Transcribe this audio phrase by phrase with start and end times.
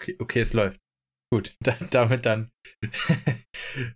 [0.00, 0.80] Okay, okay es läuft.
[1.30, 2.50] Gut, da, damit dann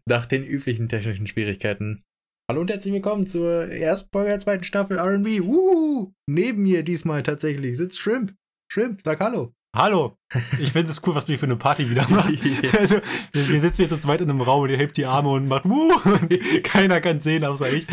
[0.06, 2.04] nach den üblichen technischen Schwierigkeiten.
[2.46, 5.42] Hallo und herzlich willkommen zur ersten Folge der zweiten Staffel RB.
[6.28, 8.34] Neben mir diesmal tatsächlich sitzt Shrimp.
[8.70, 9.54] Shrimp, sag Hallo.
[9.74, 10.18] Hallo,
[10.60, 12.38] ich finde es cool, was du hier für eine Party wieder machst.
[12.78, 12.96] Also,
[13.32, 15.48] wir, wir sitzen hier zu zweit in einem Raum und ihr hebt die Arme und
[15.48, 17.86] macht Wuh und keiner kann sehen, außer ich.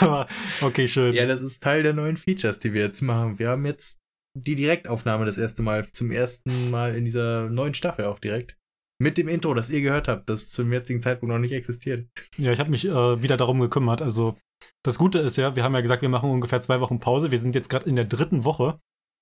[0.00, 0.28] Aber
[0.60, 1.12] okay, schön.
[1.12, 3.40] Ja, das ist Teil der neuen Features, die wir jetzt machen.
[3.40, 3.98] Wir haben jetzt
[4.34, 8.56] die Direktaufnahme das erste Mal, zum ersten Mal in dieser neuen Staffel auch direkt.
[9.00, 12.08] Mit dem Intro, das ihr gehört habt, das zum jetzigen Zeitpunkt noch nicht existiert.
[12.36, 14.02] Ja, ich habe mich äh, wieder darum gekümmert.
[14.02, 14.36] Also,
[14.82, 17.30] das Gute ist ja, wir haben ja gesagt, wir machen ungefähr zwei Wochen Pause.
[17.30, 18.80] Wir sind jetzt gerade in der dritten Woche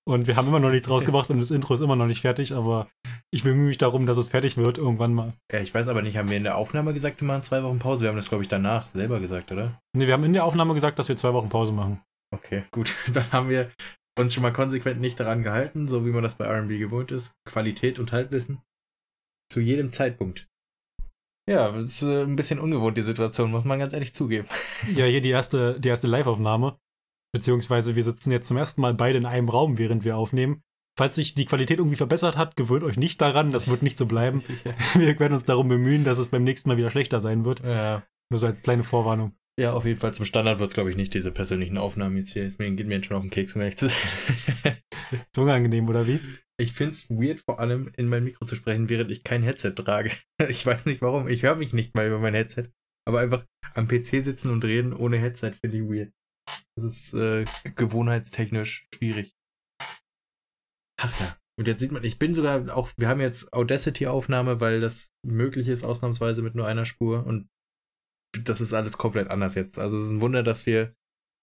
[0.09, 2.53] und wir haben immer noch nichts rausgebracht und das Intro ist immer noch nicht fertig,
[2.53, 2.89] aber
[3.33, 5.35] ich bemühe mich darum, dass es fertig wird irgendwann mal.
[5.53, 7.81] Ja, ich weiß aber nicht, haben wir in der Aufnahme gesagt, wir machen zwei Wochen
[7.81, 8.03] Pause?
[8.03, 9.81] Wir haben das, glaube ich, danach selber gesagt, oder?
[9.95, 12.01] Nee, wir haben in der Aufnahme gesagt, dass wir zwei Wochen Pause machen.
[12.33, 12.95] Okay, gut.
[13.13, 13.71] Dann haben wir
[14.19, 17.35] uns schon mal konsequent nicht daran gehalten, so wie man das bei RB gewohnt ist.
[17.45, 18.61] Qualität und Halbwissen.
[19.51, 20.49] Zu jedem Zeitpunkt.
[21.49, 24.49] Ja, das ist äh, ein bisschen ungewohnt, die Situation, muss man ganz ehrlich zugeben.
[24.95, 26.79] Ja, hier die erste, die erste Live-Aufnahme.
[27.33, 30.63] Beziehungsweise wir sitzen jetzt zum ersten Mal beide in einem Raum, während wir aufnehmen.
[30.99, 34.07] Falls sich die Qualität irgendwie verbessert hat, gewöhnt euch nicht daran, das wird nicht so
[34.07, 34.43] bleiben.
[34.95, 37.61] Wir werden uns darum bemühen, dass es beim nächsten Mal wieder schlechter sein wird.
[37.61, 38.03] Ja.
[38.31, 39.37] Nur so als kleine Vorwarnung.
[39.59, 42.35] Ja, auf jeden Fall zum Standard wird es, glaube ich, nicht diese persönlichen Aufnahmen jetzt
[42.35, 42.45] hier.
[42.45, 44.77] Deswegen geht mir jetzt schon auf den Keks, um ehrlich zu sein.
[45.35, 46.21] so unangenehm, oder wie?
[46.59, 49.73] Ich finde es weird, vor allem in mein Mikro zu sprechen, während ich kein Headset
[49.73, 50.11] trage.
[50.49, 51.29] Ich weiß nicht warum.
[51.29, 52.69] Ich höre mich nicht mal über mein Headset.
[53.09, 56.13] Aber einfach am PC sitzen und reden ohne Headset finde ich weird.
[56.77, 57.47] Das ist äh,
[57.77, 59.33] gewohnheitstechnisch schwierig.
[61.01, 61.37] Ach ja.
[61.59, 65.69] Und jetzt sieht man, ich bin sogar auch, wir haben jetzt Audacity-Aufnahme, weil das möglich
[65.69, 67.25] ist, ausnahmsweise mit nur einer Spur.
[67.25, 67.49] Und
[68.43, 69.79] das ist alles komplett anders jetzt.
[69.79, 70.95] Also es ist ein Wunder, dass wir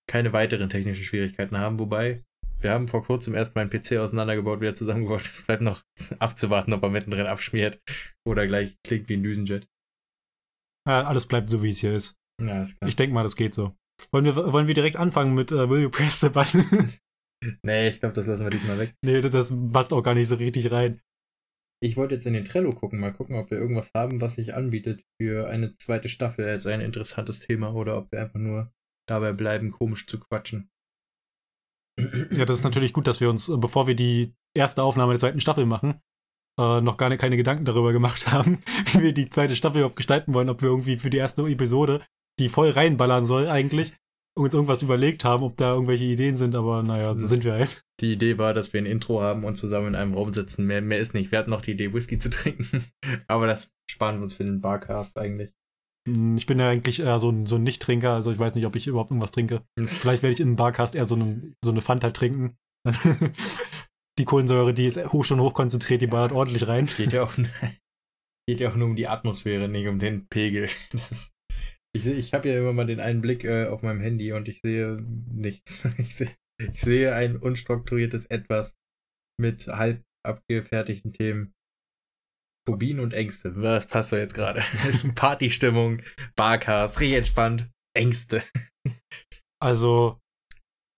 [0.10, 1.80] keine weiteren technischen Schwierigkeiten haben.
[1.80, 2.24] Wobei,
[2.60, 5.22] wir haben vor kurzem erst meinen PC auseinandergebaut, wieder zusammengebaut.
[5.34, 5.82] Es bleibt noch
[6.20, 7.80] abzuwarten, ob er mittendrin abschmiert
[8.28, 9.68] oder gleich klingt wie ein Düsenjet.
[10.88, 12.16] Ja, alles bleibt so, wie es hier ist.
[12.42, 12.90] Ja, ist klar.
[12.90, 13.76] Ich denke mal, das geht so.
[14.12, 16.66] Wollen wir, wollen wir direkt anfangen mit uh, Will You Press the Button?
[17.64, 18.96] nee, ich glaube, das lassen wir diesmal weg.
[19.04, 21.00] Nee, das passt auch gar nicht so richtig rein.
[21.84, 24.56] Ich wollte jetzt in den Trello gucken, mal gucken, ob wir irgendwas haben, was sich
[24.56, 28.72] anbietet für eine zweite Staffel als ein interessantes Thema oder ob wir einfach nur
[29.06, 30.72] dabei bleiben, komisch zu quatschen.
[32.32, 35.42] Ja, das ist natürlich gut, dass wir uns, bevor wir die erste Aufnahme der zweiten
[35.42, 36.00] Staffel machen,
[36.58, 40.34] äh, noch gar keine Gedanken darüber gemacht haben, wie wir die zweite Staffel überhaupt gestalten
[40.34, 42.02] wollen, ob wir irgendwie für die erste Episode
[42.40, 43.94] die voll reinballern soll eigentlich,
[44.36, 47.84] uns irgendwas überlegt haben, ob da irgendwelche Ideen sind, aber naja, so sind wir halt.
[48.00, 50.66] Die Idee war, dass wir ein Intro haben und zusammen in einem Raum sitzen.
[50.66, 51.32] Mehr, mehr ist nicht.
[51.32, 52.86] Wir hatten noch die Idee, Whisky zu trinken.
[53.28, 55.54] aber das sparen wir uns für den Barcast eigentlich.
[56.08, 58.66] Hm, ich bin ja eigentlich eher so ein, so ein Nicht-Trinker, also ich weiß nicht,
[58.66, 59.62] ob ich überhaupt irgendwas trinke.
[59.78, 62.58] Vielleicht werde ich in einem Barcast eher so, eine, so eine Fanta trinken.
[64.20, 66.88] die Kohlensäure, die ist hoch schon hoch konzentriert, die ballert ordentlich rein.
[66.98, 67.34] Geht ja auch,
[68.48, 70.70] geht ja auch nur um die Atmosphäre, nicht um den Pegel.
[70.92, 71.33] Das ist
[71.96, 74.62] ich, ich habe ja immer mal den einen Blick äh, auf meinem Handy und ich
[74.62, 74.98] sehe
[75.32, 75.84] nichts.
[75.98, 78.76] Ich, seh, ich sehe ein unstrukturiertes Etwas
[79.40, 81.54] mit halb abgefertigten Themen.
[82.68, 83.52] Phobien und Ängste.
[83.52, 84.64] Das passt doch jetzt gerade.
[85.16, 86.02] Partystimmung,
[86.36, 88.42] Barcast, richtig entspannt, Ängste.
[89.62, 90.20] Also,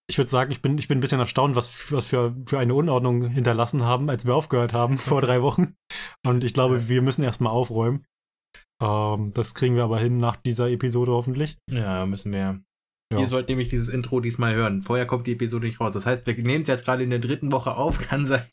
[0.07, 2.75] ich würde sagen, ich bin, ich bin ein bisschen erstaunt, was, was für, für eine
[2.75, 5.75] Unordnung hinterlassen haben, als wir aufgehört haben vor drei Wochen.
[6.25, 8.05] Und ich glaube, wir müssen erstmal aufräumen.
[8.81, 11.57] Ähm, das kriegen wir aber hin nach dieser Episode hoffentlich.
[11.71, 12.61] Ja, müssen wir.
[13.13, 13.19] Ja.
[13.19, 14.81] Ihr sollt nämlich dieses Intro diesmal hören.
[14.81, 15.93] Vorher kommt die Episode nicht raus.
[15.93, 17.99] Das heißt, wir nehmen es jetzt gerade in der dritten Woche auf.
[18.09, 18.47] Kann sein,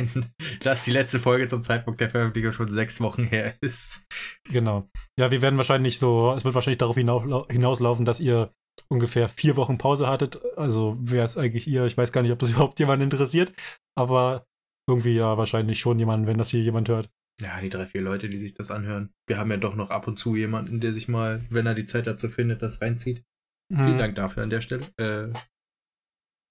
[0.63, 4.05] dass die letzte Folge zum Zeitpunkt der Veröffentlichung schon sechs Wochen her ist.
[4.51, 4.89] Genau.
[5.19, 8.53] Ja, wir werden wahrscheinlich so, es wird wahrscheinlich darauf hinauslaufen, dass ihr
[8.89, 10.41] ungefähr vier Wochen Pause hattet.
[10.57, 11.87] Also wer ist eigentlich ihr?
[11.87, 13.55] Ich weiß gar nicht, ob das überhaupt jemanden interessiert.
[13.97, 14.45] Aber
[14.87, 17.09] irgendwie ja wahrscheinlich schon jemanden, wenn das hier jemand hört.
[17.41, 19.13] Ja, die drei, vier Leute, die sich das anhören.
[19.27, 21.87] Wir haben ja doch noch ab und zu jemanden, der sich mal, wenn er die
[21.87, 23.25] Zeit dazu findet, das reinzieht.
[23.73, 23.85] Mhm.
[23.85, 24.87] Vielen Dank dafür an der Stelle.
[24.99, 25.33] Äh,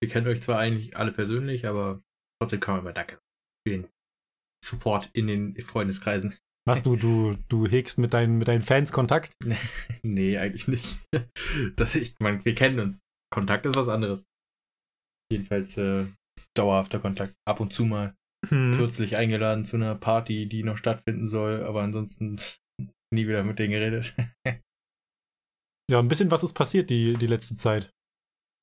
[0.04, 2.02] ihr kennt euch zwar eigentlich alle persönlich, aber
[2.40, 3.20] trotzdem kann man mal Danke
[3.66, 3.88] für den
[4.64, 6.36] Support in den Freundeskreisen.
[6.68, 9.34] Was du, du, du hegst mit deinen, mit deinen Fans Kontakt?
[10.04, 11.00] nee, eigentlich nicht.
[11.76, 13.00] Das ich, man, wir kennen uns.
[13.30, 14.24] Kontakt ist was anderes.
[15.30, 16.08] Jedenfalls äh,
[16.56, 17.34] dauerhafter Kontakt.
[17.46, 18.16] Ab und zu mal
[18.48, 18.74] hm.
[18.76, 22.38] kürzlich eingeladen zu einer Party, die noch stattfinden soll, aber ansonsten
[23.14, 24.16] nie wieder mit denen geredet.
[25.92, 27.92] ja, ein bisschen was ist passiert die, die letzte Zeit.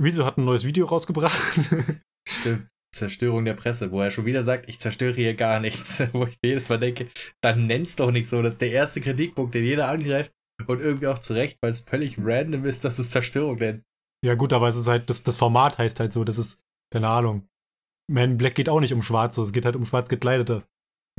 [0.00, 1.38] Wieso hat ein neues Video rausgebracht?
[2.28, 2.68] Stimmt.
[2.94, 6.00] Zerstörung der Presse, wo er schon wieder sagt, ich zerstöre hier gar nichts.
[6.12, 7.08] wo ich mir jedes Mal denke,
[7.42, 8.42] dann nenn's doch nicht so.
[8.42, 10.32] Das ist der erste Kritikpunkt, den jeder angreift.
[10.66, 13.86] Und irgendwie auch zu Recht, weil es völlig random ist, dass es Zerstörung nennst.
[14.24, 16.60] Ja, gut, aber es ist halt, das, das Format heißt halt so, das ist,
[16.92, 17.48] keine Ahnung.
[18.10, 20.64] Man Black geht auch nicht um Schwarze, es geht halt um schwarz gekleidete.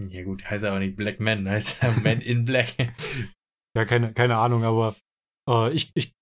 [0.09, 2.75] Ja gut, heißt aber nicht Black Man, heißt Man in Black.
[3.77, 4.95] Ja, keine, keine Ahnung, aber
[5.47, 6.15] äh, ich, ich,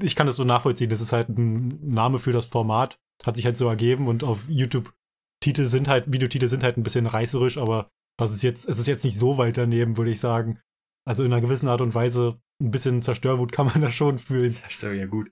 [0.00, 0.88] ich kann das so nachvollziehen.
[0.88, 2.98] Das ist halt ein Name für das Format.
[3.24, 4.94] Hat sich halt so ergeben und auf YouTube
[5.40, 8.88] Titel sind halt, Videotitel sind halt ein bisschen reißerisch, aber was ist jetzt, es ist
[8.88, 10.60] jetzt nicht so weit daneben, würde ich sagen.
[11.06, 14.50] Also in einer gewissen Art und Weise ein bisschen Zerstörwut kann man da schon fühlen.
[14.50, 15.30] Zerstör, ja gut.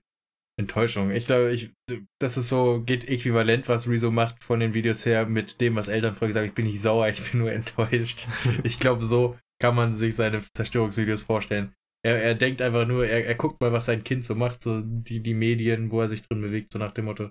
[0.59, 1.11] Enttäuschung.
[1.11, 1.71] Ich glaube, ich,
[2.19, 5.87] das ist so, geht äquivalent, was Rezo macht von den Videos her mit dem, was
[5.87, 6.49] Eltern vorher gesagt haben.
[6.49, 8.27] Ich bin nicht sauer, ich bin nur enttäuscht.
[8.63, 11.73] ich glaube, so kann man sich seine Zerstörungsvideos vorstellen.
[12.03, 14.81] Er, er denkt einfach nur, er, er guckt mal, was sein Kind so macht, so
[14.81, 17.29] die, die Medien, wo er sich drin bewegt, so nach dem Motto.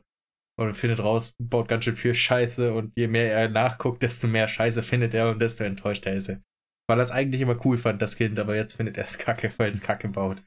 [0.59, 4.49] Und findet raus, baut ganz schön viel Scheiße und je mehr er nachguckt, desto mehr
[4.49, 6.41] Scheiße findet er und desto enttäuschter ist er.
[6.89, 9.53] Weil er es eigentlich immer cool fand, das Kind, aber jetzt findet er es kacke,
[9.59, 10.43] weil es kacke baut.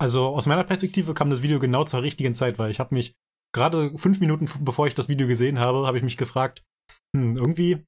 [0.00, 3.14] Also aus meiner Perspektive kam das Video genau zur richtigen Zeit, weil ich habe mich
[3.54, 6.64] gerade fünf Minuten bevor ich das Video gesehen habe, habe ich mich gefragt,
[7.14, 7.84] hm, irgendwie,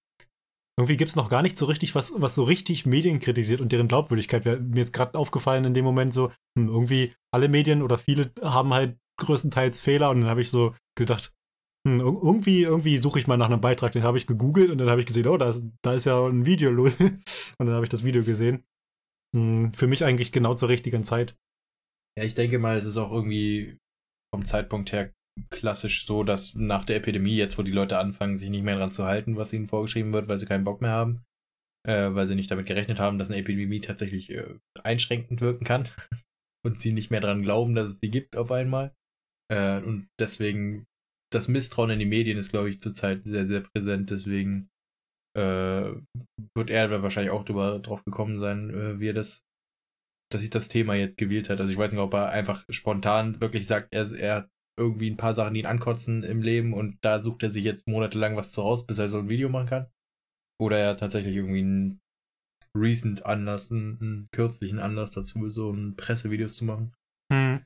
[0.78, 3.72] irgendwie gibt es noch gar nicht so richtig was, was so richtig Medien kritisiert und
[3.72, 4.44] deren Glaubwürdigkeit.
[4.44, 8.74] Mir ist gerade aufgefallen in dem Moment so, hm, irgendwie alle Medien oder viele haben
[8.74, 11.32] halt größtenteils Fehler und dann habe ich so gedacht,
[11.88, 14.90] hm, irgendwie, irgendwie suche ich mal nach einem Beitrag, den habe ich gegoogelt und dann
[14.90, 17.22] habe ich gesehen, oh, da ist, da ist ja ein Video, und
[17.58, 18.64] dann habe ich das Video gesehen.
[19.34, 21.36] Hm, für mich eigentlich genau zur richtigen Zeit.
[22.18, 23.78] Ja, ich denke mal, es ist auch irgendwie
[24.34, 25.12] vom Zeitpunkt her
[25.50, 28.92] klassisch so, dass nach der Epidemie, jetzt wo die Leute anfangen, sich nicht mehr dran
[28.92, 31.24] zu halten, was ihnen vorgeschrieben wird, weil sie keinen Bock mehr haben,
[31.86, 35.88] äh, weil sie nicht damit gerechnet haben, dass eine Epidemie tatsächlich äh, einschränkend wirken kann
[36.66, 38.94] und sie nicht mehr dran glauben, dass es die gibt auf einmal.
[39.50, 40.86] Äh, und deswegen
[41.32, 44.10] das Misstrauen in die Medien ist, glaube ich, zurzeit sehr, sehr präsent.
[44.10, 44.68] Deswegen
[45.36, 45.92] äh,
[46.54, 49.42] wird er wahrscheinlich auch drüber, drauf gekommen sein, äh, wie er das,
[50.34, 51.60] dass sich das Thema jetzt gewählt hat.
[51.60, 55.16] Also ich weiß nicht, ob er einfach spontan wirklich sagt, er, er hat irgendwie ein
[55.16, 58.52] paar Sachen, die ihn ankotzen im Leben und da sucht er sich jetzt monatelang was
[58.52, 59.86] zu raus, bis er so ein Video machen kann.
[60.60, 62.00] Oder er hat tatsächlich irgendwie einen
[62.76, 66.94] recent Anlass, einen, einen kürzlichen Anlass dazu, so ein Pressevideos zu machen.
[67.32, 67.64] Hm.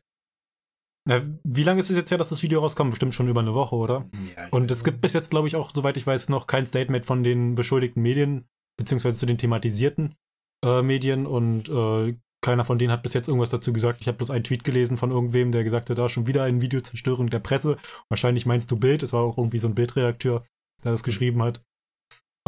[1.09, 2.91] Na, wie lange ist es jetzt her, dass das Video rauskommt?
[2.91, 4.11] Bestimmt schon über eine Woche, oder?
[4.37, 7.07] Ja, und es gibt bis jetzt, glaube ich, auch, soweit ich weiß, noch kein Statement
[7.07, 10.17] von den beschuldigten Medien, beziehungsweise zu den thematisierten
[10.65, 11.27] äh, Medien.
[11.27, 14.01] Und äh, keiner von denen hat bis jetzt irgendwas dazu gesagt.
[14.01, 16.61] Ich habe bloß einen Tweet gelesen von irgendwem, der gesagt hat, da schon wieder ein
[16.61, 17.77] Video Zerstörung der Presse.
[18.09, 19.03] Wahrscheinlich meinst du Bild.
[19.03, 20.45] Es war auch irgendwie so ein Bildredakteur,
[20.85, 21.63] der das geschrieben hat.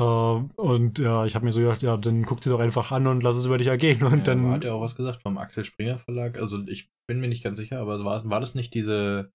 [0.00, 3.08] Uh, und ja, ich habe mir so gedacht, ja, dann guck sie doch einfach an
[3.08, 4.04] und lass es über dich ergehen.
[4.04, 6.38] Und ja, dann hat er auch was gesagt vom Axel Springer Verlag.
[6.38, 9.32] Also ich bin mir nicht ganz sicher, aber war, war das nicht diese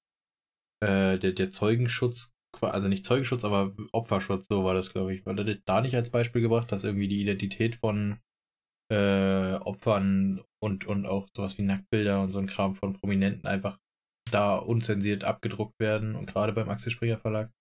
[0.81, 5.25] äh, der, der Zeugenschutz, also nicht Zeugenschutz, aber Opferschutz, so war das, glaube ich.
[5.25, 8.19] War das da nicht als Beispiel gebracht, dass irgendwie die Identität von
[8.93, 13.79] äh, Opfern und, und auch sowas wie Nacktbilder und so ein Kram von Prominenten einfach
[14.31, 17.51] da unzensiert abgedruckt werden und gerade beim Axel Springer Verlag?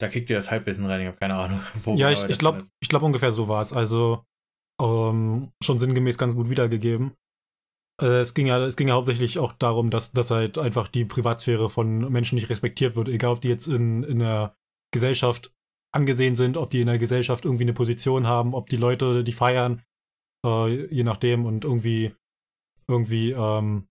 [0.00, 1.60] Da kriegt ihr das Halbwissen rein, ich habe keine Ahnung.
[1.96, 3.72] ja, ich, ich glaube ich glaub ungefähr so war es.
[3.72, 4.24] Also
[4.80, 7.14] ähm, schon sinngemäß ganz gut wiedergegeben.
[8.00, 11.04] Äh, es ging ja, es ging ja hauptsächlich auch darum, dass, dass halt einfach die
[11.04, 14.54] Privatsphäre von Menschen nicht respektiert wird, egal ob die jetzt in, in der
[14.92, 15.52] Gesellschaft
[15.92, 19.32] angesehen sind, ob die in der Gesellschaft irgendwie eine Position haben, ob die Leute die
[19.32, 19.82] feiern,
[20.44, 22.14] äh, je nachdem und irgendwie,
[22.88, 23.88] irgendwie, ähm,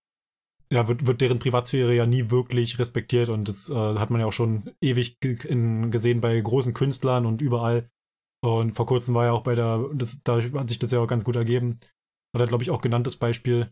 [0.72, 4.28] ja, wird, wird deren Privatsphäre ja nie wirklich respektiert und das äh, hat man ja
[4.28, 7.90] auch schon ewig in, gesehen bei großen Künstlern und überall.
[8.44, 11.08] Und vor kurzem war ja auch bei der, das, da hat sich das ja auch
[11.08, 11.80] ganz gut ergeben.
[12.36, 13.72] Hat er, glaube ich, auch genanntes Beispiel.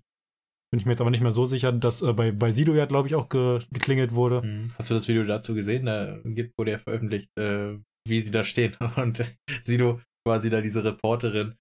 [0.72, 2.86] Bin ich mir jetzt aber nicht mehr so sicher, dass äh, bei, bei Sido ja,
[2.86, 4.42] glaube ich, auch ge, geklingelt wurde.
[4.42, 4.70] Hm.
[4.78, 5.86] Hast du das Video dazu gesehen?
[5.86, 6.20] Da
[6.58, 7.78] wurde ja veröffentlicht, äh,
[8.08, 8.76] wie sie da stehen.
[8.96, 9.24] Und
[9.64, 11.56] Sido, quasi da diese Reporterin,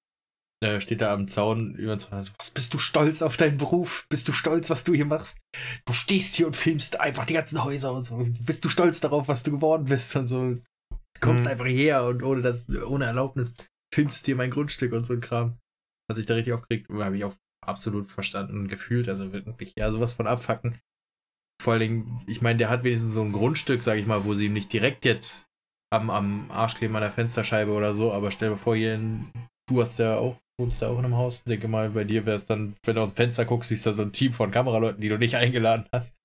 [0.62, 4.06] äh, steht da am Zaun über was bist du stolz auf deinen Beruf?
[4.08, 5.38] Bist du stolz, was du hier machst?
[5.84, 8.26] Du stehst hier und filmst einfach die ganzen Häuser und so.
[8.40, 10.54] Bist du stolz darauf, was du geworden bist und so?
[10.54, 11.52] Du kommst hm.
[11.52, 13.54] einfach her und ohne das, ohne Erlaubnis
[13.92, 15.58] filmst dir mein Grundstück und so ein Kram.
[16.08, 17.34] Hat sich da richtig aufgeregt, habe ich auch
[17.66, 19.08] absolut verstanden und gefühlt.
[19.08, 20.78] Also wirklich ja sowas von abfacken.
[21.62, 24.34] Vor allen Dingen, ich meine, der hat wenigstens so ein Grundstück, sag ich mal, wo
[24.34, 25.46] sie ihm nicht direkt jetzt
[25.92, 29.30] am, am Arsch kleben an der Fensterscheibe oder so, aber stell dir vor, hier in,
[29.68, 31.38] du hast ja auch wohnst da auch in einem Haus.
[31.38, 33.86] Ich denke mal, bei dir wäre es dann, wenn du aus dem Fenster guckst, siehst
[33.86, 36.16] du da so ein Team von Kameraleuten, die du nicht eingeladen hast,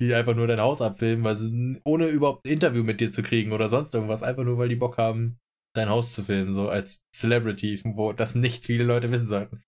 [0.00, 3.22] die einfach nur dein Haus abfilmen, weil sie, ohne überhaupt ein Interview mit dir zu
[3.22, 5.38] kriegen oder sonst irgendwas, einfach nur, weil die Bock haben,
[5.76, 9.62] dein Haus zu filmen, so als Celebrity, wo das nicht viele Leute wissen sollten.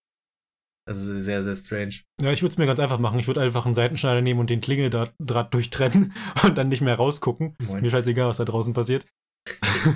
[0.89, 1.95] Also sehr, sehr strange.
[2.23, 3.19] Ja, ich würde es mir ganz einfach machen.
[3.19, 6.13] Ich würde einfach einen Seitenschneider nehmen und den Klingeldraht durchtrennen
[6.45, 7.57] und dann nicht mehr rausgucken.
[7.61, 7.83] Moin.
[7.83, 9.05] Mir scheißegal, was da draußen passiert.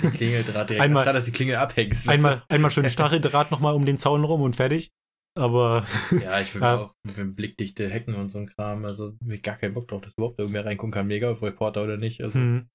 [0.02, 0.84] Die Klingeldraht direkt.
[0.84, 2.08] Einmal, Anstatt, dass die Klingel abhängst.
[2.08, 4.90] Einmal, einmal schön Stacheldraht nochmal um den Zaun rum und fertig.
[5.36, 5.86] Aber.
[6.22, 6.78] Ja, ich will ja.
[6.78, 8.84] auch mit blickdichte Hecken und so ein Kram.
[8.84, 11.06] Also, ich gar keinen Bock drauf, dass überhaupt irgendwer reingucken kann.
[11.06, 12.22] Mega, Reporter oder nicht.
[12.22, 12.68] Also, hm.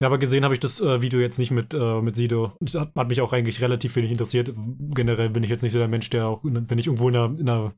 [0.00, 2.52] Ja, aber gesehen habe ich das äh, Video jetzt nicht mit, äh, mit Sido.
[2.60, 4.52] Das hat, hat, mich auch eigentlich relativ wenig interessiert.
[4.54, 7.38] Generell bin ich jetzt nicht so der Mensch, der auch, wenn ich irgendwo in einer,
[7.38, 7.74] in einer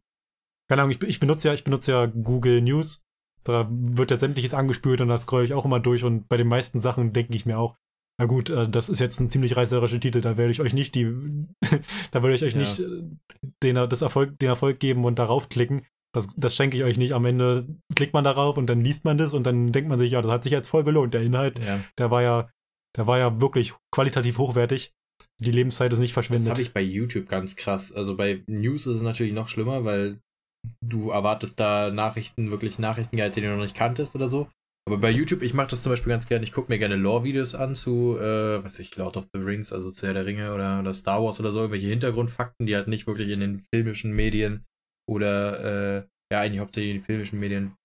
[0.70, 3.02] keine Ahnung, ich, ich, benutze ja, ich benutze ja Google News.
[3.42, 6.46] Da wird ja sämtliches angespült und da scroll ich auch immer durch und bei den
[6.46, 7.76] meisten Sachen denke ich mir auch,
[8.20, 10.94] na gut, äh, das ist jetzt ein ziemlich reißerischer Titel, da werde ich euch nicht
[10.94, 11.06] die,
[12.10, 12.60] da werde ich euch ja.
[12.60, 13.02] nicht äh,
[13.62, 15.86] den, das Erfolg, den Erfolg geben und darauf klicken.
[16.12, 17.14] Das, das schenke ich euch nicht.
[17.14, 20.12] Am Ende klickt man darauf und dann liest man das und dann denkt man sich,
[20.12, 21.14] ja, das hat sich jetzt voll gelohnt.
[21.14, 21.80] Der Inhalt, ja.
[21.96, 22.50] der war ja,
[22.94, 24.92] der war ja wirklich qualitativ hochwertig.
[25.40, 26.48] Die Lebenszeit ist nicht verschwendet.
[26.48, 27.90] Das habe ich bei YouTube ganz krass.
[27.90, 30.20] Also bei News ist es natürlich noch schlimmer, weil
[30.84, 34.48] du erwartest da Nachrichten, wirklich Nachrichtengehalt, den du noch nicht kanntest oder so.
[34.90, 37.54] Aber bei YouTube, ich mache das zum Beispiel ganz gerne, ich gucke mir gerne Lore-Videos
[37.54, 40.80] an zu, äh, was ich, Lord of the Rings, also zu Herr der Ringe oder,
[40.80, 44.66] oder Star Wars oder so, irgendwelche Hintergrundfakten, die halt nicht wirklich in den filmischen Medien
[45.08, 47.76] oder äh, ja eigentlich hauptsächlich in den filmischen Medien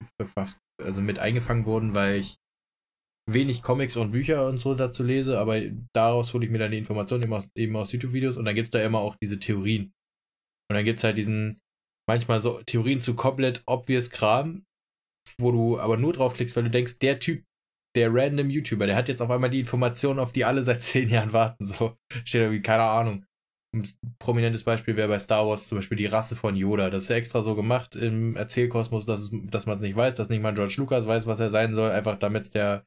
[0.83, 2.37] also mit eingefangen wurden, weil ich
[3.29, 5.61] wenig Comics und Bücher und so dazu lese, aber
[5.95, 8.65] daraus hole ich mir dann die Informationen eben aus, eben aus YouTube-Videos und dann gibt
[8.65, 9.93] es da immer auch diese Theorien.
[10.71, 11.59] Und dann gibt es halt diesen,
[12.09, 14.63] manchmal so Theorien zu komplett obvious Kram,
[15.37, 17.43] wo du aber nur draufklickst, weil du denkst, der Typ,
[17.95, 21.09] der random YouTuber, der hat jetzt auf einmal die Informationen, auf die alle seit zehn
[21.09, 21.65] Jahren warten.
[21.65, 23.25] So steht irgendwie, keine Ahnung.
[23.73, 23.87] Ein
[24.19, 26.89] prominentes Beispiel wäre bei Star Wars zum Beispiel die Rasse von Yoda.
[26.89, 30.29] Das ist ja extra so gemacht im Erzählkosmos, dass, dass man es nicht weiß, dass
[30.29, 32.85] nicht mal George Lucas weiß, was er sein soll, einfach damit es der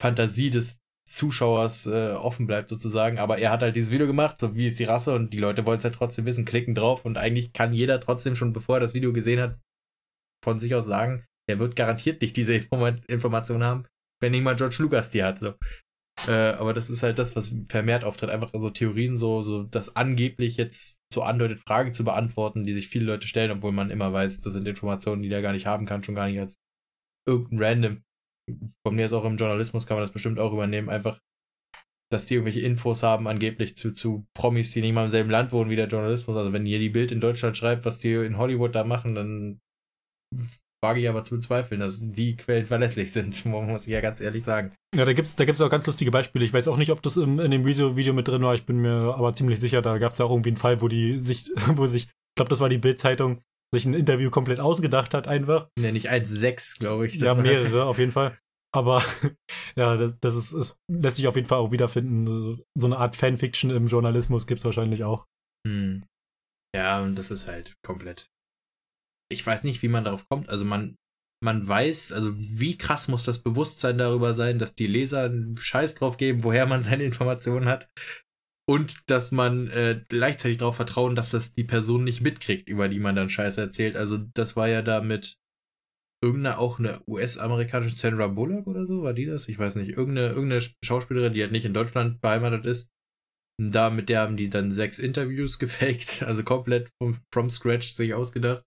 [0.00, 3.18] Fantasie des Zuschauers äh, offen bleibt sozusagen.
[3.18, 5.66] Aber er hat halt dieses Video gemacht, so wie ist die Rasse und die Leute
[5.66, 8.80] wollen es halt trotzdem wissen, klicken drauf und eigentlich kann jeder trotzdem schon, bevor er
[8.80, 9.58] das Video gesehen hat,
[10.44, 13.84] von sich aus sagen, der wird garantiert nicht diese Information haben,
[14.20, 15.38] wenn nicht mal George Lucas die hat.
[15.38, 15.54] So.
[16.28, 18.30] Äh, aber das ist halt das, was vermehrt auftritt.
[18.30, 22.88] Einfach so Theorien, so, so das angeblich jetzt so andeutet, Fragen zu beantworten, die sich
[22.88, 25.86] viele Leute stellen, obwohl man immer weiß, das sind Informationen, die der gar nicht haben
[25.86, 26.56] kann, schon gar nicht als
[27.26, 28.02] irgendein random.
[28.86, 31.18] Von mir ist auch im Journalismus kann man das bestimmt auch übernehmen, einfach,
[32.10, 35.52] dass die irgendwelche Infos haben, angeblich zu, zu Promis, die nicht mal im selben Land
[35.52, 36.36] wohnen wie der Journalismus.
[36.36, 39.60] Also wenn hier die Bild in Deutschland schreibt, was die in Hollywood da machen, dann
[40.82, 44.44] wage ich aber zu bezweifeln, dass die Quellen verlässlich sind, muss ich ja ganz ehrlich
[44.44, 44.72] sagen.
[44.94, 46.44] Ja, da gibt es da gibt's auch ganz lustige Beispiele.
[46.44, 48.78] Ich weiß auch nicht, ob das in, in dem Video mit drin war, ich bin
[48.78, 51.50] mir aber ziemlich sicher, da gab es ja auch irgendwie einen Fall, wo die sich,
[51.74, 53.40] wo sich, ich glaube, das war die Bild-Zeitung,
[53.72, 55.68] sich ein Interview komplett ausgedacht hat, einfach.
[55.78, 57.14] Ne, nicht eins, sechs, glaube ich.
[57.16, 58.36] Ja, mehrere, auf jeden Fall.
[58.74, 59.02] Aber
[59.76, 62.62] ja, das, das ist, es lässt sich auf jeden Fall auch wiederfinden.
[62.74, 65.26] So eine Art Fanfiction im Journalismus gibt es wahrscheinlich auch.
[65.66, 66.04] Hm.
[66.74, 68.30] Ja, und das ist halt komplett
[69.32, 70.48] ich weiß nicht, wie man darauf kommt.
[70.48, 70.96] Also man,
[71.42, 75.96] man weiß, also wie krass muss das Bewusstsein darüber sein, dass die Leser einen Scheiß
[75.96, 77.88] drauf geben, woher man seine Informationen hat.
[78.68, 83.00] Und dass man äh, gleichzeitig darauf vertrauen, dass das die Person nicht mitkriegt, über die
[83.00, 83.96] man dann Scheiße erzählt.
[83.96, 85.36] Also das war ja da mit
[86.22, 89.48] irgendeiner, auch eine US-amerikanische Sandra Bullock oder so, war die das?
[89.48, 89.90] Ich weiß nicht.
[89.90, 92.90] Irgendeine, irgendeine Schauspielerin, die halt nicht in Deutschland beheimatet ist.
[93.60, 98.14] Da mit der haben die dann sechs Interviews gefaked, also komplett from, from scratch sich
[98.14, 98.64] ausgedacht.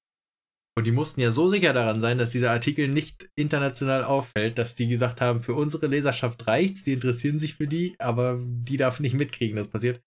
[0.77, 4.75] Und die mussten ja so sicher daran sein, dass dieser Artikel nicht international auffällt, dass
[4.75, 9.00] die gesagt haben, für unsere Leserschaft reicht's, die interessieren sich für die, aber die darf
[9.00, 10.03] nicht mitkriegen, das passiert.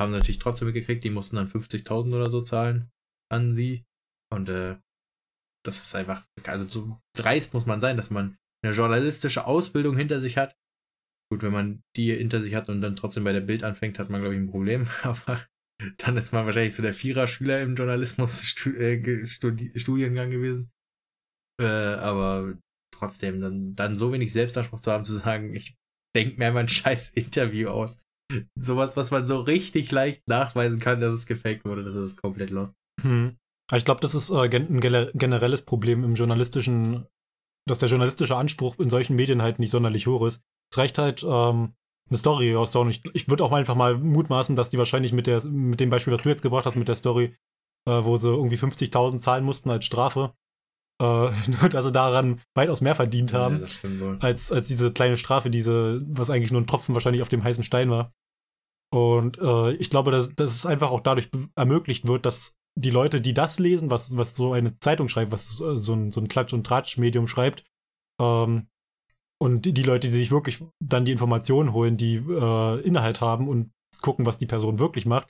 [0.00, 2.90] Haben natürlich trotzdem mitgekriegt, die mussten dann 50.000 oder so zahlen
[3.30, 3.84] an sie.
[4.32, 4.76] Und äh,
[5.64, 10.20] das ist einfach, also so dreist muss man sein, dass man eine journalistische Ausbildung hinter
[10.20, 10.56] sich hat.
[11.30, 14.10] Gut, wenn man die hinter sich hat und dann trotzdem bei der Bild anfängt, hat
[14.10, 14.86] man, glaube ich, ein Problem.
[15.02, 15.44] Aber
[15.98, 20.70] dann ist man wahrscheinlich so der Vierer-Schüler im Journalismus-Studiengang äh, gewesen.
[21.60, 22.56] Äh, aber
[22.92, 25.76] trotzdem, dann, dann so wenig Selbstanspruch zu haben, zu sagen, ich
[26.16, 28.00] denke mir ein scheiß Interview aus.
[28.58, 32.50] Sowas, was man so richtig leicht nachweisen kann, dass es gefaked wurde, das ist komplett
[32.50, 32.74] lost.
[33.02, 33.36] Hm.
[33.72, 37.06] Ich glaube, das ist äh, ein generelles Problem im journalistischen,
[37.66, 40.40] dass der journalistische Anspruch in solchen Medien halt nicht sonderlich hoch ist.
[40.72, 41.74] Es reicht halt, ähm,
[42.10, 42.90] eine Story raushauen.
[42.90, 46.12] Ich, ich würde auch einfach mal mutmaßen, dass die wahrscheinlich mit, der, mit dem Beispiel,
[46.12, 47.36] was du jetzt gebracht hast, mit der Story,
[47.86, 50.34] äh, wo sie irgendwie 50.000 zahlen mussten als Strafe,
[51.00, 51.30] äh,
[51.70, 56.30] dass sie daran weitaus mehr verdient haben, ja, als, als diese kleine Strafe, diese, was
[56.30, 58.12] eigentlich nur ein Tropfen wahrscheinlich auf dem heißen Stein war.
[58.92, 63.20] Und äh, ich glaube, dass, dass es einfach auch dadurch ermöglicht wird, dass die Leute,
[63.20, 66.54] die das lesen, was, was so eine Zeitung schreibt, was so ein, so ein Klatsch-
[66.54, 67.64] und Tratsch-Medium schreibt,
[68.20, 68.68] ähm,
[69.40, 73.72] und die Leute, die sich wirklich dann die Informationen holen, die äh, Inhalt haben und
[74.00, 75.28] gucken, was die Person wirklich macht,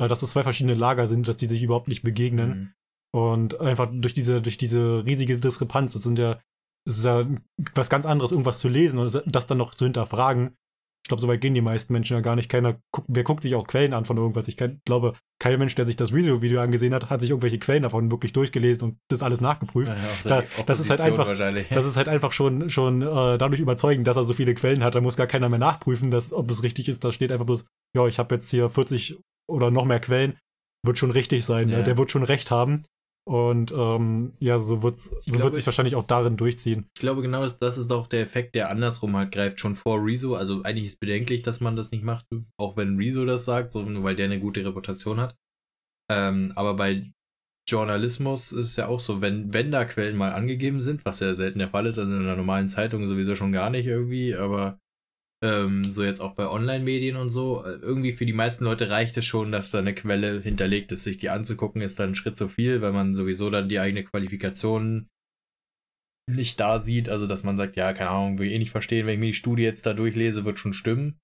[0.00, 2.48] äh, dass das zwei verschiedene Lager sind, dass die sich überhaupt nicht begegnen.
[2.48, 2.72] Mhm.
[3.14, 6.40] Und einfach durch diese, durch diese riesige Diskrepanz, das sind ja,
[6.86, 7.26] es ist ja
[7.74, 10.56] was ganz anderes, irgendwas zu lesen und das dann noch zu hinterfragen,
[11.04, 12.48] Ich glaube, so weit gehen die meisten Menschen ja gar nicht.
[12.48, 14.46] Keiner guckt, wer guckt sich auch Quellen an von irgendwas.
[14.46, 17.82] Ich kann, glaube, kein Mensch, der sich das Rezo-Video angesehen hat, hat sich irgendwelche Quellen
[17.82, 19.90] davon wirklich durchgelesen und das alles nachgeprüft.
[20.24, 23.04] Ja, da, das ist halt einfach, das ist halt einfach schon, schon äh,
[23.36, 24.94] dadurch überzeugend, dass er so viele Quellen hat.
[24.94, 27.02] Da muss gar keiner mehr nachprüfen, dass, ob es richtig ist.
[27.02, 27.64] Da steht einfach bloß,
[27.96, 29.18] ja, ich habe jetzt hier 40
[29.48, 30.38] oder noch mehr Quellen.
[30.84, 31.68] Wird schon richtig sein.
[31.68, 31.78] Ne?
[31.78, 31.82] Ja.
[31.82, 32.84] Der wird schon recht haben.
[33.24, 36.86] Und ähm, ja, so, wird's, so glaube, wird sich wahrscheinlich auch darin durchziehen.
[36.94, 40.04] Ich glaube, genau das, das ist auch der Effekt, der andersrum halt greift, schon vor
[40.04, 40.34] Rezo.
[40.34, 42.26] Also eigentlich ist bedenklich, dass man das nicht macht,
[42.58, 45.36] auch wenn Rezo das sagt, so, nur weil der eine gute Reputation hat.
[46.10, 47.12] Ähm, aber bei
[47.68, 51.34] Journalismus ist es ja auch so, wenn, wenn da Quellen mal angegeben sind, was ja
[51.34, 54.80] selten der Fall ist, also in einer normalen Zeitung sowieso schon gar nicht irgendwie, aber
[55.42, 59.16] ähm, so jetzt auch bei Online-Medien und so, äh, irgendwie für die meisten Leute reicht
[59.16, 61.04] es schon, dass da eine Quelle hinterlegt ist.
[61.04, 64.04] Sich die anzugucken, ist dann ein Schritt zu viel, weil man sowieso dann die eigene
[64.04, 65.08] Qualifikation
[66.30, 67.08] nicht da sieht.
[67.08, 69.26] Also, dass man sagt, ja, keine Ahnung, will ich eh nicht verstehen, wenn ich mir
[69.26, 71.18] die Studie jetzt da durchlese, wird schon stimmen.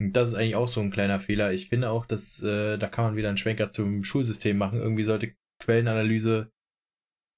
[0.00, 1.52] Und das ist eigentlich auch so ein kleiner Fehler.
[1.52, 4.80] Ich finde auch, dass äh, da kann man wieder einen Schwenker zum Schulsystem machen.
[4.80, 6.50] Irgendwie sollte Quellenanalyse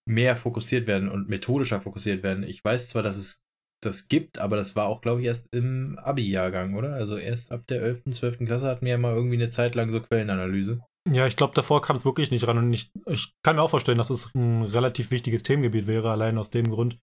[0.09, 2.45] mehr fokussiert werden und methodischer fokussiert werden.
[2.45, 3.46] Ich weiß zwar, dass es
[3.87, 6.95] das gibt, aber das war auch, glaube ich, erst im Abi-Jahrgang, oder?
[6.95, 8.39] Also erst ab der 11., 12.
[8.39, 10.81] Klasse hatten wir ja mal irgendwie eine Zeit lang so Quellenanalyse.
[11.11, 13.71] Ja, ich glaube, davor kam es wirklich nicht ran und ich, ich kann mir auch
[13.71, 16.99] vorstellen, dass es ein relativ wichtiges Themengebiet wäre, allein aus dem Grund,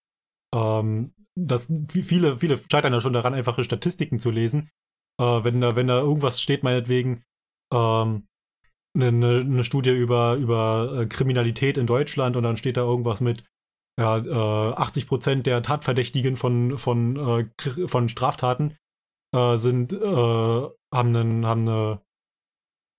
[0.53, 4.69] ähm, dass viele, viele scheitern ja schon daran, einfache Statistiken zu lesen.
[5.19, 7.23] Äh, wenn, da, wenn da irgendwas steht, meinetwegen,
[7.73, 8.27] ähm,
[8.95, 13.43] eine, eine, Studie über, über äh, Kriminalität in Deutschland und dann steht da irgendwas mit,
[13.99, 18.75] ja, äh, 80 Prozent der Tatverdächtigen von, von, äh, von Straftaten
[19.33, 22.01] äh, sind, äh, haben, einen, haben eine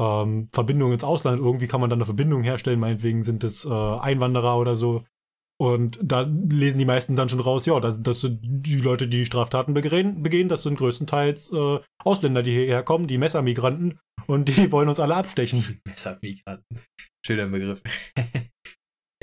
[0.00, 1.40] ähm, Verbindung ins Ausland.
[1.40, 5.04] Irgendwie kann man dann eine Verbindung herstellen, meinetwegen sind es äh, Einwanderer oder so.
[5.56, 9.24] Und da lesen die meisten dann schon raus, ja, das, das sind die Leute, die
[9.24, 14.72] Straftaten begehen, begehen das sind größtenteils äh, Ausländer, die hierher kommen, die Messermigranten und die
[14.72, 15.80] wollen uns alle abstechen.
[15.86, 16.80] Messermigranten.
[17.24, 17.82] Schöner Begriff.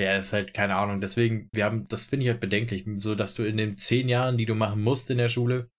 [0.00, 1.00] Ja, ist halt keine Ahnung.
[1.00, 4.36] Deswegen, wir haben, das finde ich halt bedenklich, so dass du in den zehn Jahren,
[4.36, 5.70] die du machen musst in der Schule,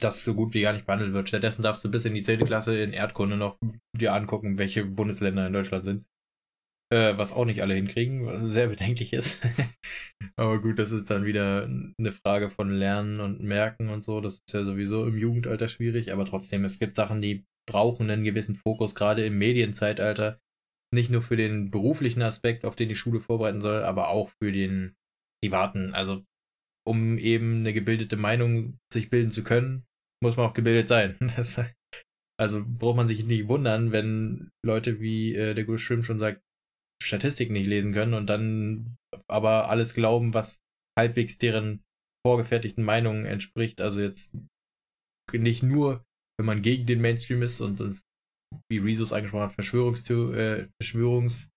[0.00, 1.28] das so gut wie gar nicht behandelt wird.
[1.28, 3.58] Stattdessen darfst du bis in die zehnte Klasse in Erdkunde noch
[3.96, 6.06] dir angucken, welche Bundesländer in Deutschland sind.
[6.92, 9.42] Äh, was auch nicht alle hinkriegen, was sehr bedenklich ist.
[10.36, 14.20] Aber gut, das ist dann wieder eine Frage von Lernen und Merken und so.
[14.20, 18.24] Das ist ja sowieso im Jugendalter schwierig, aber trotzdem, es gibt Sachen, die brauchen einen
[18.24, 20.38] gewissen Fokus, gerade im Medienzeitalter
[20.96, 24.50] nicht nur für den beruflichen Aspekt, auf den die Schule vorbereiten soll, aber auch für
[24.50, 24.96] den
[25.42, 25.94] privaten.
[25.94, 26.24] Also,
[26.86, 29.84] um eben eine gebildete Meinung sich bilden zu können,
[30.22, 31.16] muss man auch gebildet sein.
[32.38, 36.42] Also braucht man sich nicht wundern, wenn Leute wie äh, der gute Schwimm schon sagt,
[37.02, 40.62] Statistiken nicht lesen können und dann aber alles glauben, was
[40.98, 41.82] halbwegs deren
[42.26, 43.80] vorgefertigten Meinungen entspricht.
[43.80, 44.36] Also jetzt
[45.32, 46.04] nicht nur,
[46.38, 47.80] wenn man gegen den Mainstream ist und
[48.70, 51.50] wie Rezus angesprochen hat, Verschwörungstheo äh, Verschwörungs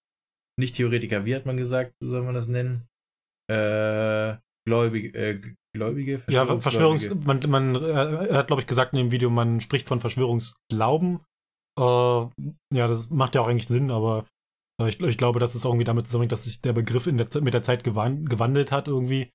[0.59, 2.87] nicht Theoretiker, wie hat man gesagt, soll man das nennen?
[3.49, 5.41] Äh, Gläubige, äh,
[5.73, 9.87] Gläubige, Ja, Verschwörungs, man, man er hat, glaube ich, gesagt in dem Video, man spricht
[9.87, 11.21] von Verschwörungsglauben.
[11.79, 14.25] Äh, ja, das macht ja auch eigentlich Sinn, aber
[14.81, 17.53] äh, ich, ich, glaube, dass es irgendwie damit zusammenhängt, dass sich der Begriff der, mit
[17.53, 19.31] der Zeit gewandelt hat irgendwie.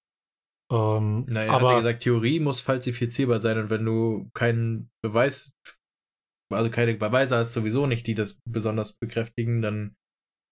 [0.73, 5.53] Ähm, naja, aber, hat ja gesagt, Theorie muss falsifizierbar sein und wenn du keinen Beweis
[6.51, 9.95] also keine Beweise hast sowieso nicht, die das besonders bekräftigen, dann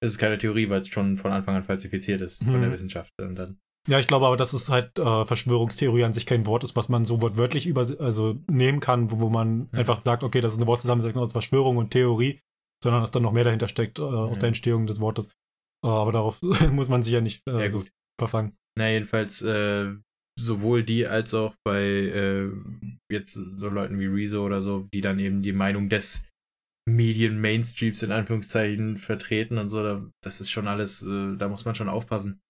[0.02, 2.72] ist es keine Theorie, weil es schon von Anfang an falsifiziert ist von der mhm.
[2.72, 3.12] Wissenschaft.
[3.20, 6.62] Und dann ja, ich glaube aber, dass es halt äh, Verschwörungstheorie an sich kein Wort
[6.62, 9.68] ist, was man so wortwörtlich über, also nehmen kann, wo, wo man mhm.
[9.72, 12.40] einfach sagt, okay, das ist eine Wortzusammensetzung aus Verschwörung und Theorie,
[12.82, 15.26] sondern dass dann noch mehr dahinter steckt äh, aus der Entstehung des Wortes.
[15.84, 16.40] Äh, aber darauf
[16.72, 17.82] muss man sich ja nicht äh, ja, so
[18.20, 18.56] verfangen.
[18.78, 19.92] Na, jedenfalls, äh,
[20.42, 22.50] sowohl die als auch bei äh,
[23.10, 26.24] jetzt so Leuten wie Rezo oder so, die dann eben die Meinung des
[26.88, 31.74] Medien-Mainstreams in Anführungszeichen vertreten und so, da, das ist schon alles, äh, da muss man
[31.74, 32.40] schon aufpassen.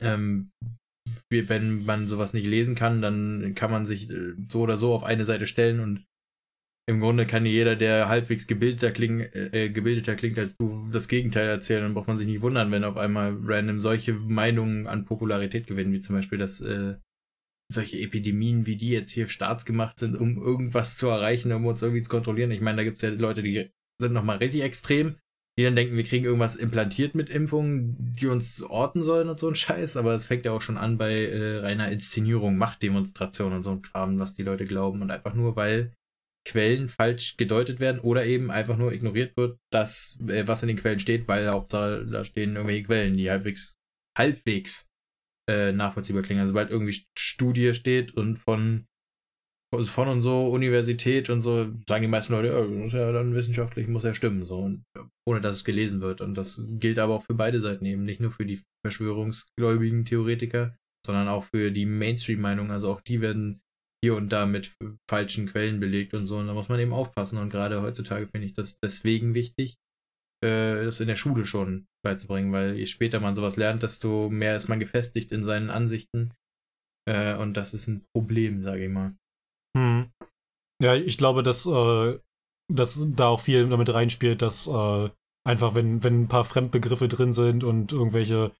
[0.00, 0.50] Ähm,
[1.30, 5.04] wenn man sowas nicht lesen kann, dann kann man sich äh, so oder so auf
[5.04, 6.05] eine Seite stellen und
[6.88, 11.48] im Grunde kann jeder, der halbwegs gebildeter, kling, äh, gebildeter klingt als du, das Gegenteil
[11.48, 11.82] erzählen.
[11.82, 15.92] Dann braucht man sich nicht wundern, wenn auf einmal random solche Meinungen an Popularität gewinnen,
[15.92, 16.94] wie zum Beispiel, dass äh,
[17.72, 22.02] solche Epidemien wie die jetzt hier staatsgemacht sind, um irgendwas zu erreichen, um uns irgendwie
[22.02, 22.52] zu kontrollieren.
[22.52, 23.68] Ich meine, da gibt es ja Leute, die
[24.00, 25.16] sind nochmal richtig extrem,
[25.58, 29.48] die dann denken, wir kriegen irgendwas implantiert mit Impfungen, die uns orten sollen und so
[29.48, 29.96] ein Scheiß.
[29.96, 33.82] Aber es fängt ja auch schon an bei äh, reiner Inszenierung, Machtdemonstration und so ein
[33.82, 35.02] Kram, was die Leute glauben.
[35.02, 35.92] Und einfach nur, weil
[36.46, 40.76] Quellen falsch gedeutet werden oder eben einfach nur ignoriert wird, dass, äh, was in den
[40.76, 43.76] Quellen steht, weil Hauptsache da stehen irgendwelche Quellen, die halbwegs,
[44.16, 44.88] halbwegs
[45.50, 46.40] äh, nachvollziehbar klingen.
[46.40, 48.86] Also sobald irgendwie Studie steht und von
[49.74, 53.88] von und so, Universität und so, sagen die meisten Leute, ja, muss ja dann wissenschaftlich,
[53.88, 54.84] muss ja stimmen, so, und,
[55.26, 56.20] ohne dass es gelesen wird.
[56.20, 60.76] Und das gilt aber auch für beide Seiten eben, nicht nur für die verschwörungsgläubigen Theoretiker,
[61.04, 62.70] sondern auch für die Mainstream-Meinung.
[62.70, 63.60] Also auch die werden
[64.02, 64.74] hier und da mit
[65.10, 66.38] falschen Quellen belegt und so.
[66.38, 67.38] Und da muss man eben aufpassen.
[67.38, 69.76] Und gerade heutzutage finde ich das deswegen wichtig,
[70.44, 74.56] äh, das in der Schule schon beizubringen, weil je später man sowas lernt, desto mehr
[74.56, 76.34] ist man gefestigt in seinen Ansichten.
[77.08, 79.16] Äh, und das ist ein Problem, sage ich mal.
[79.76, 80.10] Hm.
[80.82, 82.18] Ja, ich glaube, dass, äh,
[82.72, 85.10] dass da auch viel damit reinspielt, dass äh,
[85.46, 88.52] einfach, wenn, wenn ein paar Fremdbegriffe drin sind und irgendwelche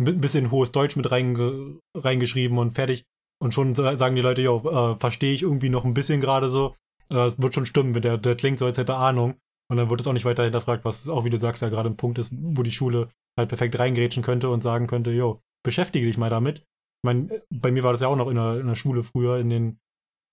[0.00, 3.04] ein bisschen hohes Deutsch mit reinge reingeschrieben und fertig.
[3.44, 6.74] Und schon sagen die Leute, ja, äh, verstehe ich irgendwie noch ein bisschen gerade so.
[7.12, 9.34] Äh, es wird schon stimmen, wenn der, der klingt so, als hätte Ahnung.
[9.70, 11.90] Und dann wird es auch nicht weiter hinterfragt, was auch, wie du sagst, ja gerade
[11.90, 16.06] ein Punkt ist, wo die Schule halt perfekt reingrätschen könnte und sagen könnte, jo, beschäftige
[16.06, 16.60] dich mal damit.
[16.60, 19.36] Ich meine, bei mir war das ja auch noch in der, in der Schule früher,
[19.38, 19.78] in den,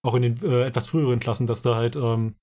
[0.05, 2.35] auch in den äh, etwas früheren Klassen, dass da halt ähm,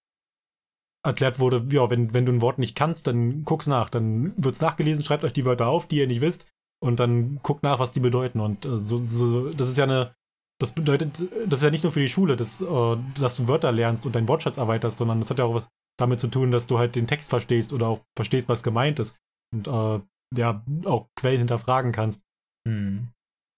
[1.03, 3.89] erklärt wurde, ja, wenn, wenn du ein Wort nicht kannst, dann guck's nach.
[3.89, 6.47] Dann wird's nachgelesen, schreibt euch die Wörter auf, die ihr nicht wisst,
[6.85, 8.41] und dann guckt nach, was die bedeuten.
[8.41, 10.15] Und äh, so, so, das ist ja eine,
[10.61, 13.73] das bedeutet, das ist ja nicht nur für die Schule, dass, äh, dass du Wörter
[13.73, 15.69] lernst und deinen Wortschatz erweiterst, sondern das hat ja auch was
[15.99, 19.17] damit zu tun, dass du halt den Text verstehst oder auch verstehst, was gemeint ist.
[19.53, 20.01] Und äh,
[20.37, 22.23] ja, auch Quellen hinterfragen kannst.
[22.67, 23.09] Hm.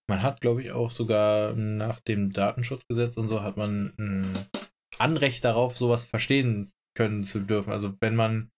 [0.08, 4.32] Man hat, glaube ich, auch sogar nach dem Datenschutzgesetz und so hat man ein
[4.98, 7.72] Anrecht darauf, sowas verstehen können zu dürfen.
[7.72, 8.50] Also wenn man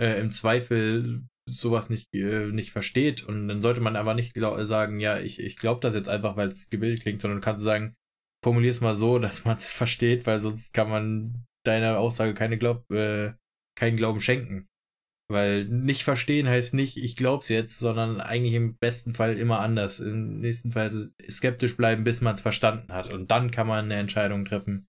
[0.00, 5.00] äh, im Zweifel sowas nicht, äh, nicht versteht und dann sollte man aber nicht sagen,
[5.00, 7.94] ja, ich, ich glaube das jetzt einfach, weil es gebildet klingt, sondern du kannst sagen,
[8.44, 12.58] formulier es mal so, dass man es versteht, weil sonst kann man deiner Aussage keine
[12.58, 13.32] Glaub, äh,
[13.76, 14.68] keinen Glauben schenken.
[15.30, 20.00] Weil nicht verstehen heißt nicht, ich glaub's jetzt, sondern eigentlich im besten Fall immer anders.
[20.00, 20.90] Im nächsten Fall
[21.28, 23.12] skeptisch bleiben, bis man es verstanden hat.
[23.12, 24.86] Und dann kann man eine Entscheidung treffen,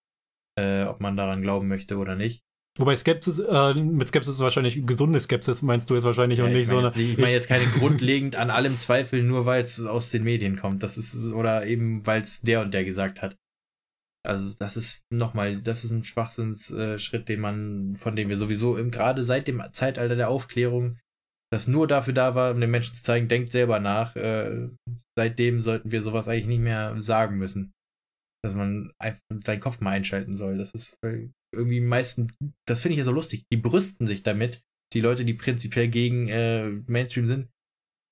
[0.58, 2.42] äh, ob man daran glauben möchte oder nicht.
[2.80, 6.54] Wobei Skepsis, äh, mit Skepsis ist wahrscheinlich gesunde Skepsis, meinst du jetzt wahrscheinlich ja, und
[6.54, 6.94] nicht so eine.
[6.96, 10.82] ich meine jetzt keine grundlegend an allem Zweifel, nur weil es aus den Medien kommt.
[10.82, 13.36] Das ist, oder eben, weil es der und der gesagt hat.
[14.26, 18.78] Also, das ist nochmal, das ist ein Schwachsinnsschritt, äh, den man, von dem wir sowieso
[18.78, 21.00] im, gerade seit dem Zeitalter der Aufklärung,
[21.52, 24.16] das nur dafür da war, um den Menschen zu zeigen, denkt selber nach.
[24.16, 24.70] Äh,
[25.18, 27.74] seitdem sollten wir sowas eigentlich nicht mehr sagen müssen
[28.44, 30.58] dass man einfach seinen Kopf mal einschalten soll.
[30.58, 30.98] Das ist
[31.54, 32.32] irgendwie meistens,
[32.68, 33.44] das finde ich ja so lustig.
[33.52, 34.62] Die brüsten sich damit,
[34.94, 37.50] die Leute, die prinzipiell gegen äh, Mainstream sind,